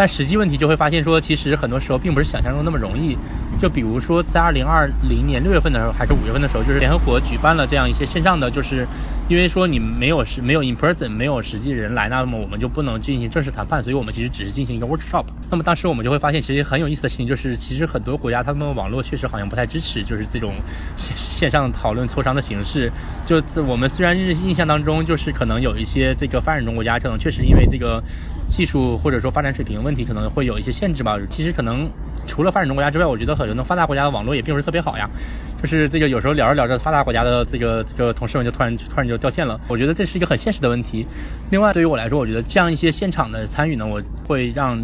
[0.00, 3.18] 但实际问题就会发现说，其实很多时候并不是想象中那么容易。
[3.60, 8.86] 就比如说，在二零二零年六月份的时候，还是五月份的时候，就是联合国举办了这样一些线上的，就是
[9.28, 15.26] 因为说你没有实没有 in person 没有实际人来，那么我们就不能进行正式谈判，所以我们其实只是进行一个 workshop。
[15.50, 20.54] 那么当时我们就会发现，其实很有意思的事情就是，其实很多国家他们网络确实好像不太支持，就是这种
[20.96, 22.90] 线线上讨论磋商的形式。
[23.26, 28.02] 就我们虽然印象当中，就是可能有一些这个发展中国家，可能确实因为这个。
[28.50, 31.16] 技术或者说发展水平问题可能会有一些限制吧。
[31.30, 31.88] 其实可能
[32.26, 35.08] 除了发展中国家之外，我觉得很多发达国家的网络也并不是特别好呀。
[35.62, 39.60] 就是这个有时候聊着聊着，发达国家的这个这个同事们就突然突然就掉线了。
[39.68, 41.06] 我觉得这是一个很现实的问题。
[41.50, 44.78] 另外，对于我来说，我觉得这样一些现场的参与呢，我会让。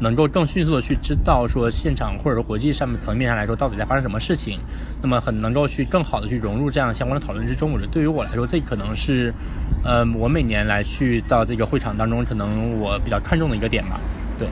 [0.00, 4.58] 能够更迅速的去知道说现场或者说国际上面层面上来说到底在发生什么事情，
[5.00, 7.72] 那么很能够去更好的去融入这样相关的讨论之中。
[7.72, 9.32] 我觉得对于我来说，这可能是，
[9.84, 14.00] 呃，我每年来去到这个会场当中，可能我比较看重的一个点吧。
[14.38, 14.48] 对。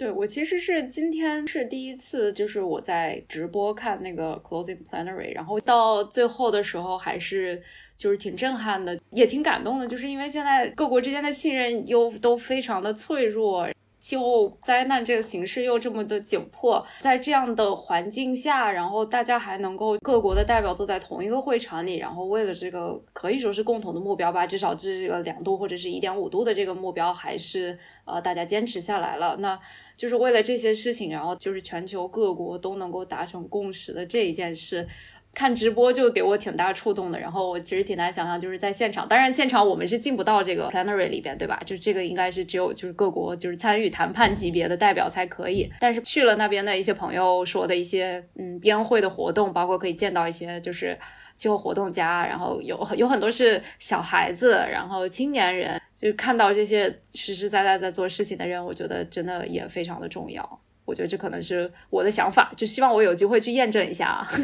[0.00, 7.62] 对我其实是今天是第一次，就是我在直播看那个 closing plenary，然后到最后的时候还是
[7.98, 13.68] 就是挺震撼的，也挺感动的，就是因为现在各国之间的信任又都非常的脆弱。
[14.00, 29.36] 气候灾难这个形势又这么的紧迫，在这样的环境下，然后大家还能够各国的代表坐在同一个会场里，然后为了这个可以说是共同的目标吧，至少这个两度或者是一点五度的这个目标，还是呃大家坚持下来了。
[29.38, 29.56] 那
[29.96, 34.88] 就是为了这些事情，然后就是全球各国都能够达成共识的这一件事。
[35.32, 41.60] 看直播就给我挺大触动的，然后我其实挺难想象，就是在现场，当然现场我们是进不到这个 plenary 里边，对吧？
[41.64, 45.70] 就这个应该是只有就是各国就是参与谈判级别的代表才可以。
[45.80, 50.98] 但是去了那边的一些朋友说的一些嗯边会的活动，包括可以见到一些就是
[51.36, 60.60] 气候活动家，然后有有很多是小孩子，然后青年人，就看到这些实实在在在做事情的人，我觉得真的也非常的重要。
[60.84, 64.28] 我觉得这可能是我的想法，就希望我有机会去验证一下啊。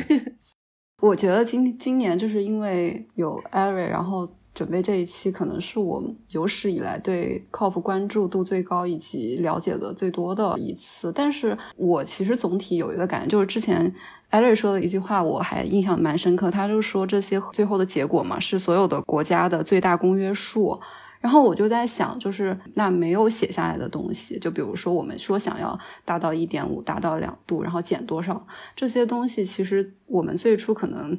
[1.03, 11.13] 我觉得今今年就是因为有艾瑞，然后准备这一期，可能是我有史以来对 COP 关注度最高以及了解的最多的一次。
[11.13, 13.95] 但是我其实总体有一个感觉，就是之前
[14.31, 16.51] 艾瑞说的一句话，我还印象蛮深刻。
[16.51, 20.81] 他就说这些最后的结果嘛，是所有的国家的最大公约数。
[21.21, 31.19] 然后我就在想，就是那没有写下来的东西，就比如说我们说想要达到一点五，达到两度，然后减多少这些东西，其实我们最初可能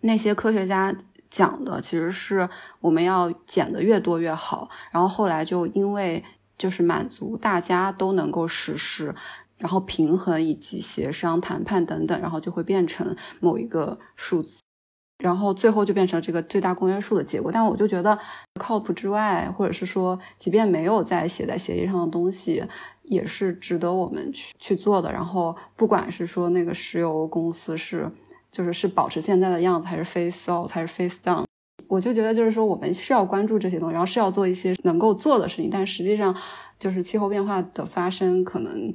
[0.00, 0.96] 那些科学家。
[1.30, 2.48] 讲的其实是
[2.80, 6.24] 我们要减的越多越好，然后后来就因为
[6.58, 9.14] 就是满足大家都能够实施，
[9.56, 14.60] 然后平衡以及协商谈判等等，然后就会变成某一个数字，
[15.20, 17.52] 然后最后就变成这个最大公约数的结果。
[17.52, 18.18] 但我就觉得
[18.58, 22.64] 靠谱之外，或者是说即便没有在写在协议上的东西，
[23.04, 25.12] 也是值得我们去去做的。
[25.12, 28.10] 然后不管是说那个石油公司是。
[28.52, 31.44] 就是是保持现在的样子，还是 face out，还是 face down？
[31.86, 35.70] 我就觉得就是说，我们是要关注这些东西，然后是要做一些能够做的事情。
[35.70, 36.36] 但实际上，
[36.76, 38.92] 就是气候变化的发生，可能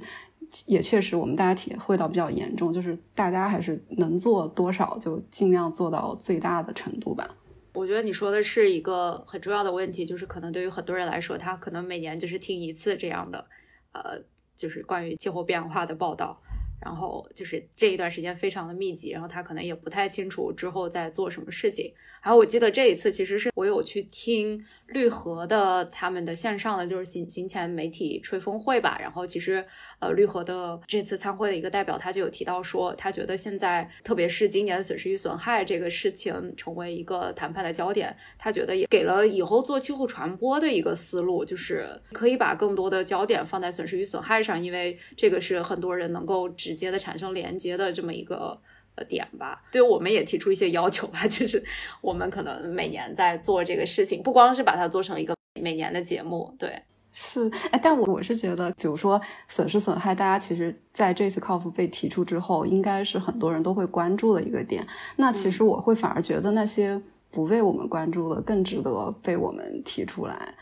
[0.65, 2.71] 也确实我们大家体会到比较严重。
[2.71, 7.35] 就是大家还是能做多少，就尽量做到最大的程度吧。
[7.73, 13.45] 我觉得你说的是一个很重要的问题，就是可能对于很多人来说，他可能每年就是听一次这样的，
[13.91, 14.21] 呃，
[14.55, 16.41] 就是关于气候变化的报道。
[16.79, 21.91] 然后就是这一段时间非常的密集，然后他可能也不太清楚之后在做什么事情。
[22.21, 28.97] 然后我记得这一次其实是我有去听绿河的他们的线上的就是行行前媒体吹风会吧。
[28.99, 29.65] 然后其实
[29.99, 46.47] 呃绿河的这次参会的一个代表他就有提到说，他觉得现在特别是今年损失与损害这个事情成为一个谈判的焦点，他觉得也给了以后做气候传播的一个思路，就是可以把更多的焦点放在损失与损害上，因为这个是很多人能够。
[46.65, 48.59] 直接的产生连接的这么一个
[48.95, 51.63] 呃点吧，对我们也提出一些要求吧， 就是
[52.01, 56.81] 我们可能每年在做这个事情，不光是把它做成一个每年的节目，对，
[57.11, 64.87] 是，哎，但我我是觉得，比如说损失损害，大家其实在这次 COP 被提出之后，应该是很多人都会关注的一个点。
[65.17, 70.55] 那其实我会反而觉得那些不被我们关注的更值得被我们提出来。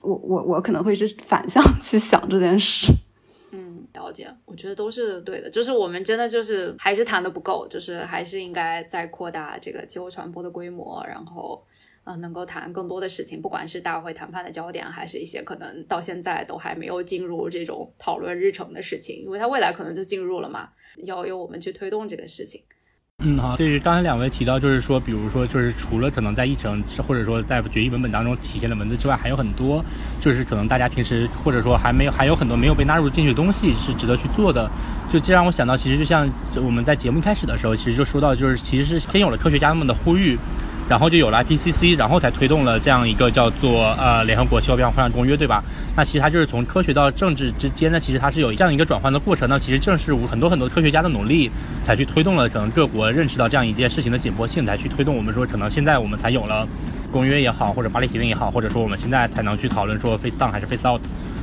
[0.00, 2.90] 我我我可能会是反向 去想这件事。
[3.52, 5.50] 嗯了解，我觉得都是对的。
[5.50, 11.64] 就是我们真的就是还是谈的不够，就是还是应该再扩大这个气候传播的规模，然后
[12.04, 22.62] 啊能够谈更多的事情，不管是大会谈判的焦点，还是一些可能到现在都还没有进入这种讨论日程的事情，因为它未来可能就进入了嘛，要由我们去推动这个事情。
[23.20, 29.84] 嗯，好，就是刚才两位提到，就是说，比如说，就是除了可能在议程或者说在决议文本当中体现的文字之外，还有很多，
[30.20, 34.70] 就是可能大家平时或者说还没有还有很多没有被纳入进去的东西是值得去做的。
[35.12, 40.38] 就这让我想到，其实就像我们在节目一开始的时候，其实就说到，就是其实是先有了科学家们的呼吁。
[40.90, 45.62] 然后就有了 IPCC，然后才推动了这样一个叫做呃联合国气候变化公约，对吧？
[45.96, 49.48] 那其实它就是从科学到政治之间呢，其实它是有这样一个转换的过程。
[49.48, 51.48] 那其实正是很多很多科学家的努力，
[51.80, 56.66] 才去推动了可能各国认识到这样一件事情的紧迫性，才去推动我们说可能现在我们才有了
[57.12, 61.00] 公约也好，或者巴黎协定也好，或者说我们现在才能去讨论说 face down 还是 face out。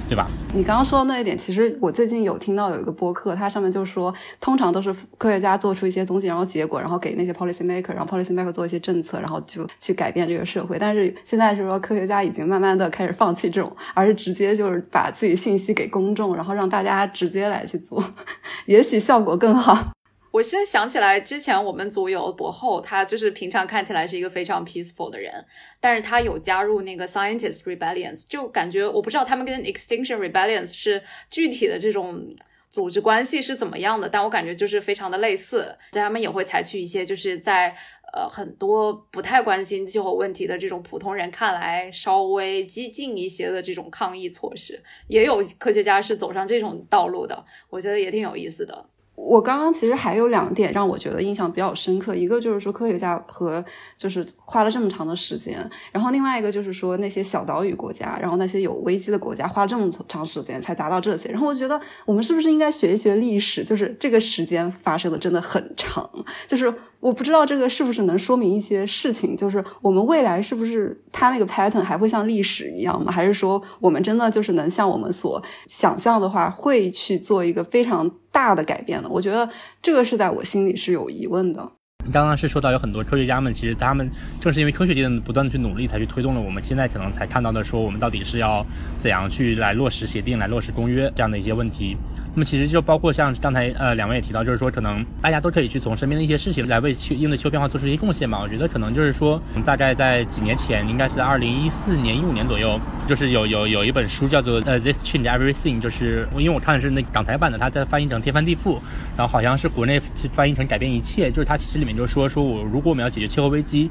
[0.08, 0.26] 对吧？
[0.54, 10.78] 你刚刚说的那一点，其实我最近有听到有一个播客，它上面就说，通常都是科学家做出一些东西，然后结果，然后给那些 policy maker，然后 policy maker 做一些政策，然后就去改变这个社会。
[10.80, 18.04] 但是现在就是说，科学家已经慢慢的开始放弃这种，而是直接就是把自己信息给公众，然后让大家直接来去做，
[18.66, 19.97] 也许效果更好。
[20.32, 25.46] 我现在想起来，之前我们组有博后，他就是平常看起来是一个非常 peaceful 的人，
[25.80, 32.36] 但是他有加入那个 Scientist Rebellions，就感觉我不知道他们跟 Extinction Rebellions 是具体的这种
[32.70, 37.76] 组织关系是怎么样的，但我感觉就是非常的类似，他们也会采取一些就是在
[38.14, 48.86] 呃很多不太关心气候问题的这种普通人看来稍微激进一些的这种抗议措施，也有科学家是走上这种道路的，我觉得也挺有意思的。
[49.18, 53.66] 我刚刚其实还有两点让我觉得印象比较深刻，一个就是说科学家和
[53.98, 66.10] 就是花了这么长的时间，然后另外一个就是说那些小岛屿国家，然后那些有危机的国家花这么长时间才达到这些，然后我觉得我们是不是应该学一学历史，就是这个时间发生的真的很长，
[66.48, 66.74] 就是。
[67.00, 73.12] 我不知道这个是不是能说明一些事情，就是我们未来是不是它那个 pattern 还会像历史一样吗？
[73.12, 79.10] 还是说我们真的就是能像我们所想象的话，会去做一个非常大的改变了？
[79.10, 79.50] 我觉得
[79.82, 81.72] 这个是在我心里是有疑问的。
[82.14, 84.08] 刚刚是说到有很多科学家们，其实他们
[84.40, 88.64] 正是因为科学界的不断的去努力，才去推动了我们现在可能才看到的说我们到底是要
[89.00, 91.98] 怎样去来落实协定、来落实公约这样的一些问题。
[92.38, 98.40] 那么其实就包括像刚才呃两位也提到，就是说可能大家都可以去从身边的一些事情来为气应对气候变化做出一些贡献嘛。
[98.40, 108.78] 我觉得可能就是说，大概在几年前，应该是在二零一四年一五年左右，就是有有有一本书叫做呃 This Change Everything，就是因为我看的是那港台版的，它在翻译成天翻地覆，
[109.18, 110.00] 然后好像是国内
[110.32, 113.90] 翻译成改变一切，就是它其实里面就说说我如果我们要解决气候危机，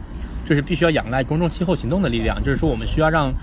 [0.49, 3.35] 就是必须要仰赖公众气候行动的力量，就是说我们需要让。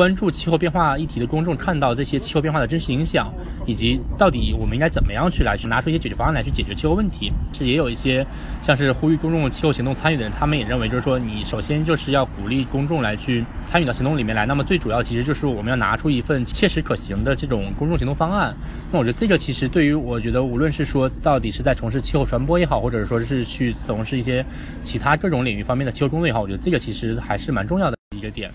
[0.00, 3.30] 关注气候变化议题的公众看到这些气候变化的真实影响，
[3.66, 7.30] 以及到底我们应该怎么样去来去拿出一些解决方案来去解决气候问题。
[7.52, 8.26] 是也有一些
[8.62, 14.46] 像是呼吁公众气候行动参与的人，他们也认为就是说，你首先就是要鼓励公众来去参与到行动里面来。
[14.46, 18.56] 那么最主要其实就是我们要拿出一份切实可行的这种公众行动方案。
[18.90, 24.42] 那我觉得这个其实对于我觉得无论是说到底是在从事气候传播也好，或者说是去从事一些
[24.82, 28.50] 其他各种领域方面的气候工作也好，我觉得这个其实还是蛮重要的一个点。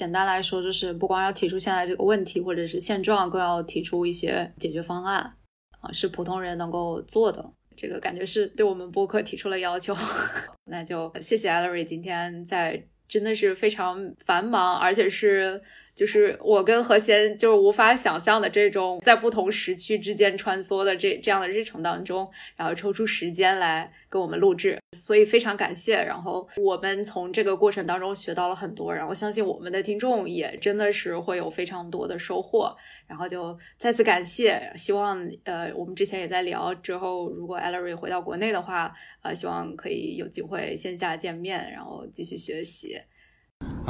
[0.00, 5.34] 简单来说，就是不光要提出现在这个问题或者是现状，更要提出一些解决方案
[5.82, 7.52] 啊，是普通人能够做的。
[7.76, 9.94] 这个感觉是对我们播客提出了要求。
[10.64, 15.60] 那就谢谢艾瑞今天在真的是非常繁忙，而且是。
[15.94, 25.96] 就是我跟何贤就是无法想象的这种在不同时区之间穿梭的这这样的日程当中，然后抽出时间来跟我们录制，所以非常感谢。
[25.96, 32.74] 然后我们从这个过程当中学到了很多，然后相信我们的听众也真的是会有非常多的收获。
[33.06, 42.96] 然后就再次感谢，希望呃我们之前也在聊之后，如果 Ellery 回到国内的话，呃希望可以有机会线下见面，然后继续学习。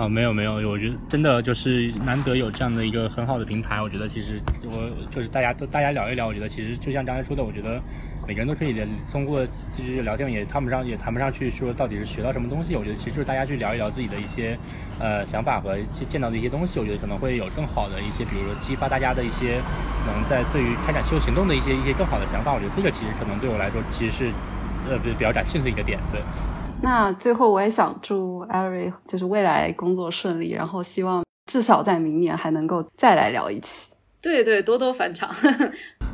[0.00, 3.82] 啊，没有没有，我觉得真的就是难得有这样的一个很好的平台。
[3.82, 7.78] 我觉得其实我就是大家都大家聊一聊，我觉得其实就像刚才说的，我觉得
[8.26, 8.74] 每个人都可以
[9.12, 12.76] 通过其实聊天也谈不上也谈不上去说到底是学到什么东西。
[12.76, 14.58] 我觉得其实就是大家去聊一聊自己的一些
[14.98, 15.76] 呃想法和
[16.08, 19.60] 见到的一些东西，我觉得可能会有更好的一些，比如说激发大家的一些
[20.06, 22.54] 可能在对于开展气候行动的一些一些更好的想法。
[22.54, 24.32] 我觉得这个其实可能对我来说其实是
[24.88, 26.22] 呃比比较感兴趣的一个点，对。
[26.82, 33.88] 那最后我也想祝艾瑞就是未来工作顺利，然后希望至少在明年还能够再来聊一期。
[34.22, 35.30] 对对，多多返场。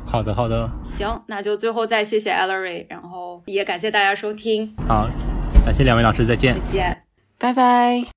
[0.05, 0.69] 好的好的。
[0.83, 4.67] 行，那就最后再谢谢艾瑞，然后也感谢大家收听。
[4.87, 5.09] 好，
[5.65, 6.55] 感谢两位老师，再见。
[6.55, 7.03] 再见，
[7.37, 8.16] 拜拜。